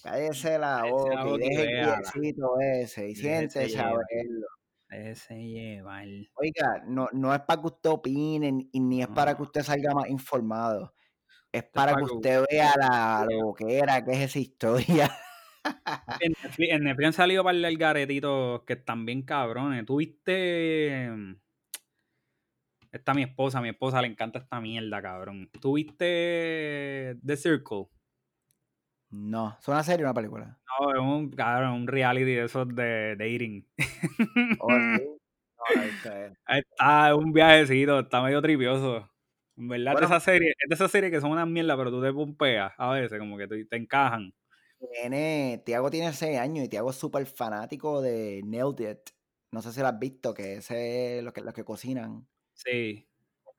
[0.02, 4.46] Cállese la Cállese boca y deje el ese y siéntese a verlo.
[4.92, 6.06] Ese llevar.
[6.34, 9.94] Oiga, no, no es para que usted opine y ni es para que usted salga
[9.94, 10.94] más informado.
[11.50, 13.38] Es para pa' que que usted vea la vea.
[13.38, 15.10] lo que es esa historia.
[16.20, 19.86] En Netflix, en Netflix han salido para el garetitos que están bien cabrones.
[19.86, 21.08] ¿Tuviste?
[22.90, 25.48] Esta mi esposa, a mi esposa le encanta esta mierda, cabrón.
[25.60, 27.86] ¿Tuviste The Circle?
[29.12, 30.58] No, ¿es una serie o una película?
[30.80, 33.66] No, es un, cabrón, un reality de esos de dating.
[34.58, 34.68] Oh.
[35.76, 36.32] No, visto, eh.
[36.48, 39.08] Está es un viajecito, está medio tripioso.
[39.56, 40.08] En verdad, Bueno.
[40.08, 42.72] de esa serie, es de esa serie que son unas mierdas, pero tú te pompeas
[42.76, 44.34] a veces, como que te, te encajan.
[44.90, 48.98] Tiene, Tiago tiene 6 años y Tiago es súper fanático de Nailed It.
[49.52, 52.26] No sé si lo has visto, que ese es lo que, los que cocinan.
[52.54, 53.06] Sí.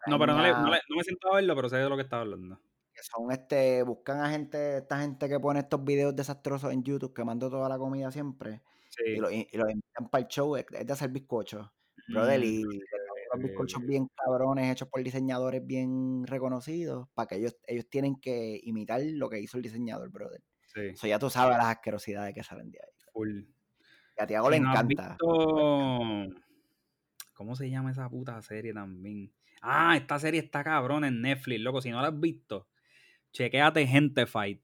[0.07, 1.87] No, pero no, le, no, Una- le- no me siento a verlo, pero sé de
[1.87, 2.59] lo que estás hablando.
[2.93, 7.13] Que son este, buscan a gente, esta gente que pone estos videos desastrosos en YouTube
[7.13, 9.03] quemando toda la comida siempre Sí.
[9.07, 11.67] y, lo, los invitan para el show, es de hacer bizcochos,
[12.07, 17.07] brother, y ok, le dan ok, unos bizcochos bien cabrones hechos por diseñadores bien reconocidos,
[17.15, 20.43] para que ellos, ellos tienen que imitar lo que hizo el diseñador, brother.
[20.67, 22.93] Sí, Eso ya tú sabes las asquerosidades que salen de ahí.
[23.11, 23.39] full.
[24.15, 25.17] Y a Tiago le no encanta.
[25.17, 26.27] visto-
[27.33, 29.33] ¿Cómo se llama esa puta serie también?
[29.61, 31.81] Ah, esta serie está cabrón en Netflix, loco.
[31.81, 32.67] Si no la has visto,
[33.34, 34.61] chequéate Gente Fight.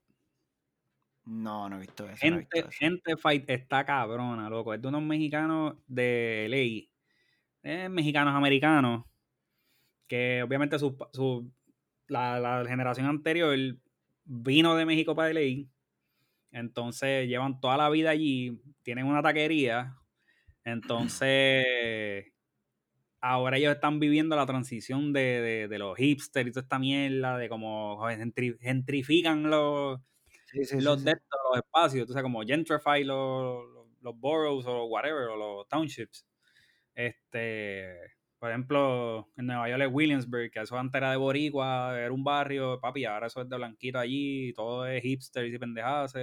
[1.26, 2.28] No, no he visto eso.
[2.28, 2.78] no he Gente, visto eso.
[2.80, 4.74] Gente Fight está cabrona, loco.
[4.74, 6.92] Es de unos mexicanos de ley.
[7.64, 9.06] Eh, mexicanos americanos.
[10.08, 11.52] Que obviamente su, su-
[12.08, 13.56] la, la generación anterior
[14.26, 15.70] vino de México para ley.
[16.52, 18.60] Entonces llevan toda la vida allí.
[18.84, 19.96] Tienen una taquería.
[20.64, 22.28] Entonces.
[23.22, 27.38] Ahora ellos están viviendo la transición de, de- de los hipsters y toda esta mierda,
[27.38, 30.00] de cómo gentri- gentrifican los,
[30.52, 31.06] Sí, sí, sí, los, sí.
[31.06, 35.36] de estos, los espacios, tú sabes, como gentrify los, los, los boroughs o whatever, o
[35.38, 36.26] los townships.
[36.96, 37.96] Este,
[38.40, 42.24] por ejemplo, en Nueva York es Williamsburg, que eso antes era de Boricua, era un
[42.24, 46.14] barrio, papi, ahora eso es de Blanquito allí, todo es hipsters y pendejadas.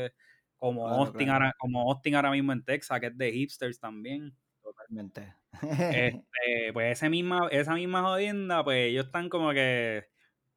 [0.57, 1.33] Como, Claro, Austin claro.
[1.33, 4.37] Ahora, como Austin ahora mismo en Texas, que es de hipsters también.
[4.63, 5.35] Totalmente.
[5.63, 10.09] Este, pues ese misma, esa misma jodienda, pues ellos están como que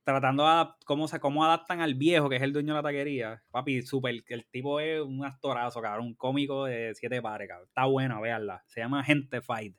[0.04, 3.44] tratando de cómo, se, cómo adaptan al viejo, que es el dueño de la taquería.
[3.52, 7.68] Papi, súper, el tipo es un actorazo, cabrón, un cómico de siete pares, cabrón.
[7.68, 8.64] Está bueno, véanla.
[8.68, 9.76] Se llama Gente Fight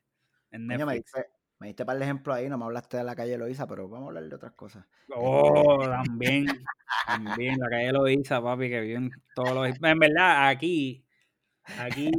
[0.53, 1.13] en Coño, me Netflix.
[1.13, 3.89] diste, me diste para el ejemplo ahí, no me hablaste de la calle Loiza, pero
[3.89, 4.85] vamos a hablar de otras cosas.
[5.15, 6.47] Oh, también,
[7.07, 9.69] también, la calle Loiza, papi, que viven todos los...
[9.69, 11.05] En verdad, aquí,
[11.79, 12.11] aquí,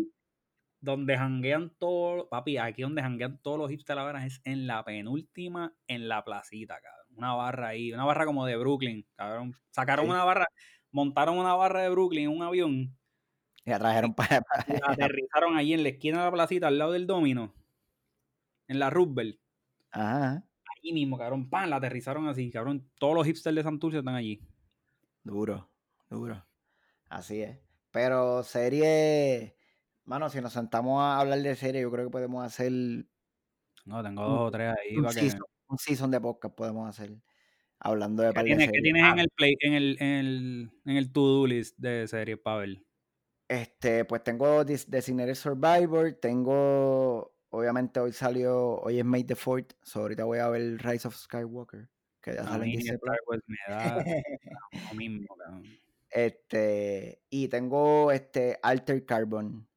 [0.82, 5.74] donde janguean todos, papi, aquí donde janguean todos los hipsters ahora es en la penúltima,
[5.88, 7.08] en la placita, cabrón.
[7.16, 9.56] Una barra ahí, una barra como de Brooklyn, cabrón.
[9.70, 10.12] Sacaron Sí.
[10.12, 10.48] una barra,
[10.92, 12.98] montaron una barra de Brooklyn en un avión
[13.64, 14.80] Y la trajeron para, y la
[15.12, 17.54] aterrizaron allí en la esquina de la placita, al lado del domino,
[18.68, 19.40] en la Roosevelt.
[19.92, 20.44] Ajá,
[20.78, 22.90] Allí mismo, cabrón, pan, la aterrizaron así, cabrón.
[22.98, 24.42] Todos los hipsters de Santurce están allí.
[25.24, 25.70] duro,
[26.10, 26.44] duro.
[27.08, 27.60] Así es.
[27.92, 29.58] Pero serie,
[30.06, 32.72] Mano, si nos sentamos a hablar de serie, yo creo que podemos hacer.
[33.86, 35.22] No, tengo dos o tres ahí un, para que.
[35.22, 37.16] season, un season de podcast podemos hacer.
[37.80, 40.98] Hablando de ¿Qué de ¿qué tienes en Ah, el play, en el, en el, en
[40.98, 42.84] el to-do list de series para ver?
[43.48, 47.36] Este, pues tengo Designated Survivor, tengo.
[47.50, 48.80] Obviamente hoy salió.
[48.82, 51.90] Hoy es May the 4th, so ahorita voy a ver Rise of Skywalker.
[52.22, 52.80] Que ya A sale en
[53.48, 54.06] me da
[54.90, 55.36] lo mismo.
[56.12, 59.68] Este, y tengo este Alter Carbon.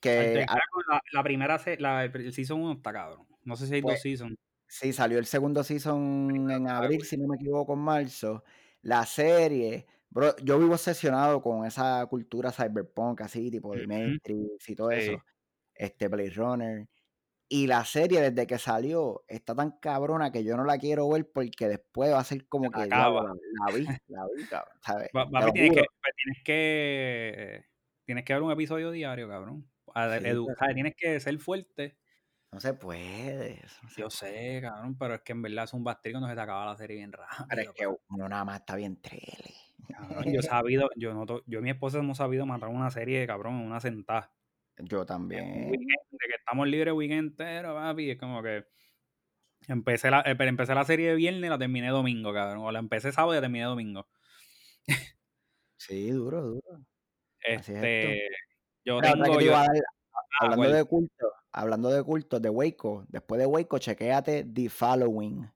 [0.00, 0.46] Que
[0.88, 3.26] la, la primera, la, el season 1 está cabrón.
[3.44, 4.36] No sé si hay Pues, dos seasons.
[4.66, 8.44] sí, salió el segundo season en abril, si no me equivoco, en marzo.
[8.82, 14.74] La serie, bro, yo vivo obsesionado con esa cultura cyberpunk, así, tipo de Matrix y
[14.74, 14.96] todo Sí.
[14.98, 15.22] eso.
[15.74, 16.86] Este Blade Runner.
[17.52, 21.28] Y la serie, desde que salió, está tan cabrona que yo no la quiero ver
[21.32, 23.24] porque después va a ser como que, acaba.
[23.24, 23.34] la,
[23.66, 25.10] la vi, la vi, cabrón, ¿sabes?
[25.52, 27.64] Tienes que, pues, tienes que
[28.04, 29.69] tienes que ver un episodio diario, cabrón.
[29.94, 30.74] A- Sí, edu- pero ¿sabes?
[30.74, 31.98] Tienes que ser fuerte.
[32.52, 34.10] no se puede, eso no se Yo puede.
[34.10, 36.76] sé, cabrón, pero es que en verdad es un bastrico cuando se te acaba la
[36.76, 37.12] serie bien
[37.48, 37.72] Pero es rápido.
[37.74, 39.54] que uno nada más está bien trele.
[39.88, 42.90] Cabrón, yo he sabido, yo no, to- yo y mi esposa hemos sabido matar una
[42.90, 44.32] serie, cabrón, en una sentada.
[44.78, 45.68] Yo también.
[45.70, 48.64] weekend, de que estamos libres weekend entero, papi, es como que
[49.68, 52.64] empecé la, eh, pero empecé la serie de viernes y la terminé domingo, cabrón.
[52.64, 54.08] O la empecé sábado y la terminé domingo.
[55.76, 56.80] Sí, duro, duro.
[57.42, 57.68] Es.
[57.68, 58.28] Este,
[58.84, 59.68] yo tengo, yo, a dar,
[60.12, 65.50] ah, hablando de culto, hablando de culto, de Waco, después de Waco, chequéate The Following.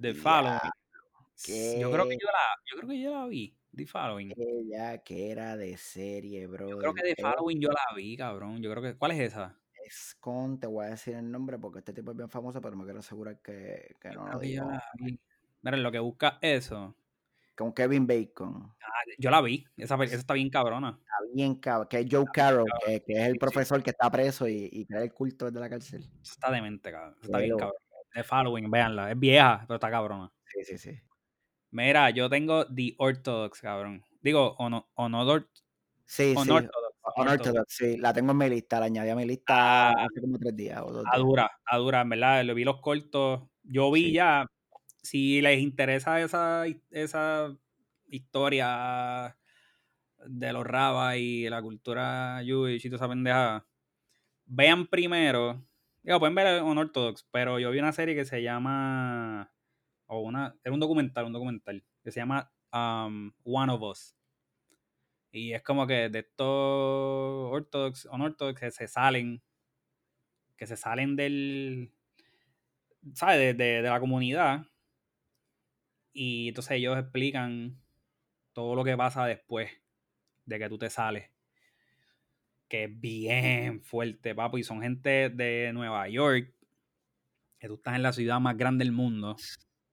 [0.00, 1.80] The Ya, Following.
[1.80, 4.32] Yo creo que yo la, yo creo que yo la vi, The Following.
[4.36, 8.62] ella que era de serie, Yo creo que The Following yo la vi, cabrón.
[8.62, 9.56] Yo creo que, ¿cuál es esa?
[9.90, 12.76] es con, te voy a decir el nombre porque este tipo es bien famoso, pero
[12.76, 14.70] me quiero asegurar que, que no lo digo.
[14.70, 15.18] la vi.
[15.62, 16.94] Mira, lo que busca eso.
[17.60, 18.72] Con Kevin Bacon.
[18.82, 19.62] Ah, yo la vi.
[19.76, 20.98] Esa, está bien cabrona.
[20.98, 23.38] Está bien cabrón, que es Joe Carroll, que, que es el sí.
[23.38, 26.08] profesor que está preso y, y crea el culto desde la cárcel.
[26.22, 27.16] Está demente, cabrón.
[27.22, 27.76] Está bien cabrón.
[28.14, 29.10] The Following, véanla.
[29.10, 30.32] Es vieja, pero está cabrona.
[30.46, 30.98] Sí, sí, sí.
[31.70, 34.02] Mira, yo tengo The Orthodox, cabrón.
[34.22, 35.48] Digo, Ono- Onodor-
[36.06, 36.36] Sí, sí.
[36.36, 36.96] Unorthodox.
[37.14, 37.98] Orthodox, sí.
[37.98, 40.80] La tengo en mi lista, la añadí a mi lista Ah, hace como tres días
[40.80, 41.26] o dos a días.
[41.26, 42.42] dura, a dura, en verdad.
[42.44, 43.42] Lo vi los cortos.
[43.64, 44.12] Yo vi Sí.
[44.12, 44.46] ya.
[45.02, 47.56] Si les interesa esa, esa
[48.06, 49.36] historia
[50.26, 53.66] de los rabas y la cultura Jewish y toda esa pendejada,
[54.46, 55.66] vean primero.
[56.02, 59.52] Digo, pueden ver Unorthodox, pero yo vi una serie que se llama.
[60.06, 60.56] O una.
[60.64, 61.84] Era un documental, un documental.
[62.02, 64.16] Que se llama um, One of Us.
[65.32, 66.46] Y es como que de estos
[67.52, 69.42] ortodox, unorthodox que se salen,
[70.56, 71.92] que se salen del,
[73.14, 73.56] ¿sabes?
[73.56, 74.66] De- de la comunidad.
[76.12, 77.80] Y entonces ellos explican
[78.52, 79.70] todo lo que pasa después
[80.44, 81.30] de que tú te sales.
[82.68, 84.58] Que es bien fuerte, papo.
[84.58, 86.52] Y son gente de Nueva York.
[87.58, 89.36] Que tú estás en la ciudad más grande del mundo.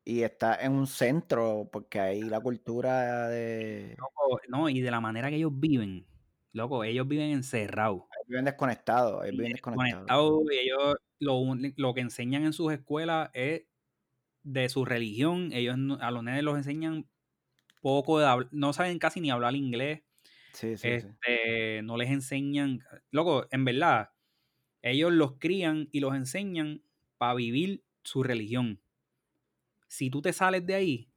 [0.04, 3.96] Y está en un centro, porque ahí la cultura de...
[3.98, 6.08] Loco, no, y de la manera que ellos viven.
[6.54, 8.04] Loco, ellos viven encerrados.
[8.16, 9.94] Ellos viven desconectados, ellos viven desconectados.
[9.94, 11.44] conectados y ellos lo,
[11.76, 13.64] lo que enseñan en sus escuelas es
[14.48, 15.52] de su religión.
[15.52, 17.08] Ellos a los nenes los enseñan
[17.82, 20.04] poco de no saben casi ni hablar inglés.
[20.54, 21.08] Sí, sí, sí.
[21.20, 22.80] Este, no les enseñan,
[23.12, 24.10] loco, en verdad,
[24.82, 26.82] ellos los crían y los enseñan
[27.18, 28.82] para vivir su religión.
[29.88, 31.12] Si tú te sales de ahí,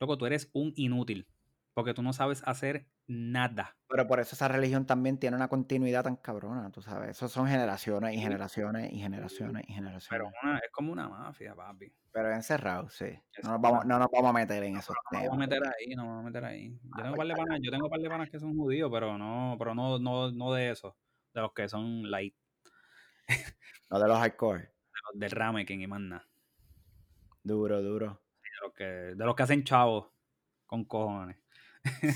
[0.00, 1.26] loco, tú eres un inútil,
[1.74, 3.76] porque tú no sabes hacer nada.
[3.88, 7.10] Pero por eso esa religión también tiene una continuidad tan cabrona, tú sabes.
[7.10, 10.32] Eso son generaciones y generaciones y generaciones y Pero generaciones.
[10.42, 11.92] una- es como una mafia, papi.
[12.12, 13.06] Pero encerrados, sí.
[13.06, 15.38] Es No nos, vamos, no nos vamos a meter en esos No me voy a
[15.40, 16.70] meter ahí, no me voy a meter ahí.
[16.70, 19.16] Yo Ah, tengo pues par panas, yo tengo par de panas que son judíos, pero
[19.18, 20.96] no, pero no, no, no de eso.
[21.34, 22.34] De los que son light,
[23.90, 24.60] No de los hardcore.
[24.92, 26.28] de los del ramekin y más nada.
[27.42, 28.20] Duro, duro.
[28.42, 30.08] De los que, de los que hacen chavos
[30.66, 31.36] con cojones.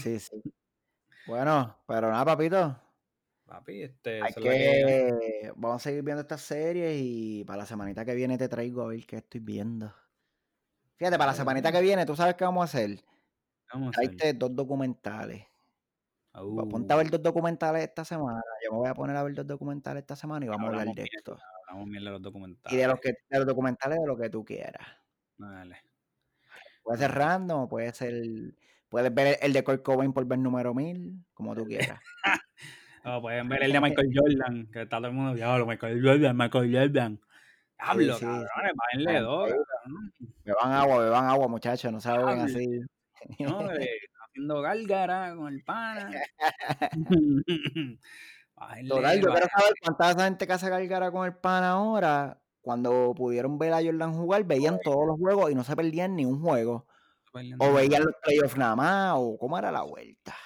[0.02, 0.42] Sí, sí.
[1.26, 2.76] Bueno, pero nada, papito.
[3.46, 5.52] Papi, este, Hay que.
[5.56, 8.88] Vamos a seguir viendo estas series y para la semanita que viene te traigo a
[8.88, 9.92] ver qué estoy viendo.
[10.96, 13.04] Fíjate, para la semanita que viene, ¿tú sabes qué vamos a hacer?
[13.72, 14.38] Vamos a hacer.
[14.38, 15.46] Dos documentales.
[16.34, 18.40] Uh, Ponte a ver dos documentales esta semana.
[18.64, 20.88] Yo me voy a poner a ver dos documentales esta semana y vamos a hablar
[20.94, 21.38] de bien, esto.
[21.68, 22.80] hablamos bien de los Y documentales.
[22.80, 24.86] de los, que, de los documentales de lo que tú quieras.
[25.36, 25.76] Dale.
[26.82, 28.14] Puede ser random, puede ser.
[28.92, 31.98] Puedes ver el de Kurt Cobain por ver número 1000, como tú quieras.
[33.04, 36.36] Oh, pueden ver el de Michael Jordan, que está todo el mundo, diablo, Michael Jordan,
[36.36, 37.20] Michael Jordan.
[37.76, 38.24] Diablo, sí.
[38.24, 39.52] cabrones, bájenle dos.
[40.44, 42.42] Beban agua, beban agua, muchachos, no Hable.
[42.42, 42.80] así.
[43.40, 43.68] No,
[44.24, 46.12] haciendo gálgara con el pana.
[48.88, 53.58] Total, yo quiero saber cuánta gente que se cargara con el pan ahora, cuando pudieron
[53.58, 56.86] ver a Jordan jugar, veían todos los juegos y no se perdían ni un juego.
[57.58, 60.36] O veían los playoffs nada más, o cómo era la vuelta.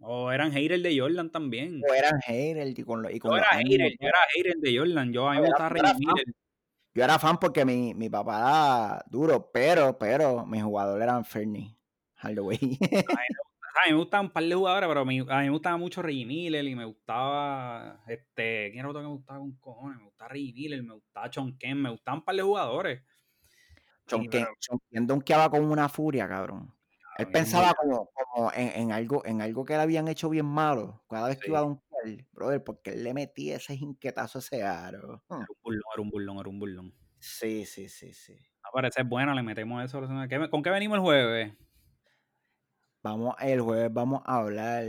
[0.00, 1.82] O eran haters de Jordan también.
[1.88, 5.12] O eran haters y con, y con yo, era hater, yo era hater de Jordan.
[5.12, 5.76] Yo a mí me gustaba
[6.94, 11.76] Yo era fan porque mi, mi papá era duro, pero, pero, mis jugadores eran Fernie,
[12.16, 12.58] Hardaway.
[12.60, 15.76] a mí me gustaban un par de jugadores, pero a mí, a mí me gustaba
[15.76, 19.98] mucho Reggie Miller y me gustaba, este, ¿quién era otro que me gustaba con cojones?
[19.98, 23.02] Me gustaba Reggie Miller, me gustaba Chon Ken, me gustaban un par de jugadores.
[24.10, 26.74] Chon Ken, donkeaba con una furia, cabrón.
[27.18, 31.04] Él pensaba como, como en, en, algo, en algo que le habían hecho bien malo
[31.08, 34.62] cada vez que iba a donkear, brother, porque él le metía ese inquietazo a ese
[34.62, 35.22] aro.
[35.28, 36.94] Era un burlón, era un burlón, era un burlón.
[37.18, 38.34] Sí, sí, sí, sí.
[38.62, 40.00] A parecer bueno, le metemos eso.
[40.50, 41.52] ¿Con qué venimos el jueves?
[43.02, 44.84] Vamos, el jueves vamos a hablar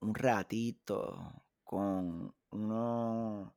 [0.00, 3.54] un ratito con uno,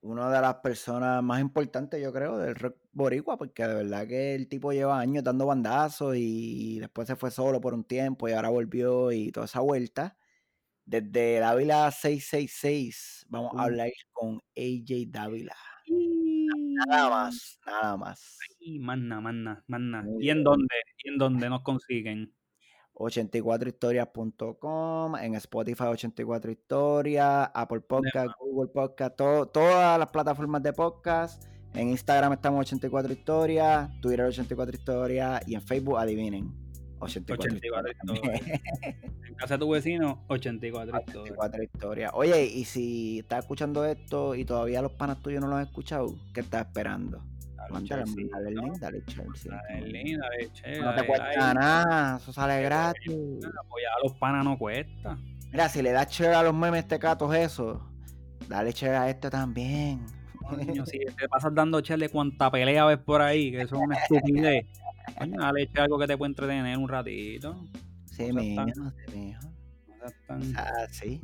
[0.00, 4.34] una de las personas más importantes, yo creo, del rock boricua, porque de verdad que
[4.34, 8.32] el tipo lleva años dando bandazos y después se fue solo por un tiempo y
[8.32, 10.16] ahora volvió y toda esa vuelta.
[10.84, 15.56] Desde Dávila 666 vamos a hablar con AJ Dávila.
[16.86, 18.38] Nada más, nada más.
[18.60, 20.04] Y nada, más nada.
[20.20, 20.74] ¿Y en dónde?
[21.02, 22.32] ¿Y en dónde nos consiguen?
[22.98, 31.44] 84historias.com, en Spotify 84 historias, Apple Podcast, Google Podcast, todas las plataformas de podcast.
[31.74, 36.52] En Instagram estamos 84 historias, Twitter 84 historias y en Facebook adivinen.
[37.00, 37.58] 84,
[37.92, 38.40] historias.
[39.28, 42.10] en casa de tu vecino, 84, 84 historias.
[42.14, 46.16] Oye, y si estás escuchando esto y todavía los panas tuyos no los has escuchado,
[46.34, 47.22] ¿qué estás esperando?
[47.70, 49.52] Mándale, dale el link, dale Chelsea.
[49.52, 50.84] Dale el link, dale Chelsea.
[50.84, 53.14] No te cuesta nada, eso sale gratis.
[53.60, 55.18] Apoyar a los panas no cuesta.
[55.50, 57.82] Mira, si le das share a los memes tecatos eso,
[58.48, 60.04] dale share a esto también.
[60.48, 63.82] Coño, si te pasas dando share de cuánta pelea ves por ahí, que eso es
[63.82, 64.66] una estupidez.
[65.18, 67.64] Dale share algo que te puede entretener un ratito.
[68.04, 68.64] Sí, no mijo,
[69.06, 69.40] sí, mijo.
[70.56, 71.20] ah, sí.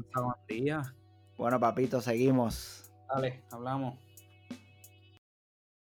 [1.37, 2.91] Bueno, papito, seguimos.
[3.09, 3.99] Dale, hablamos.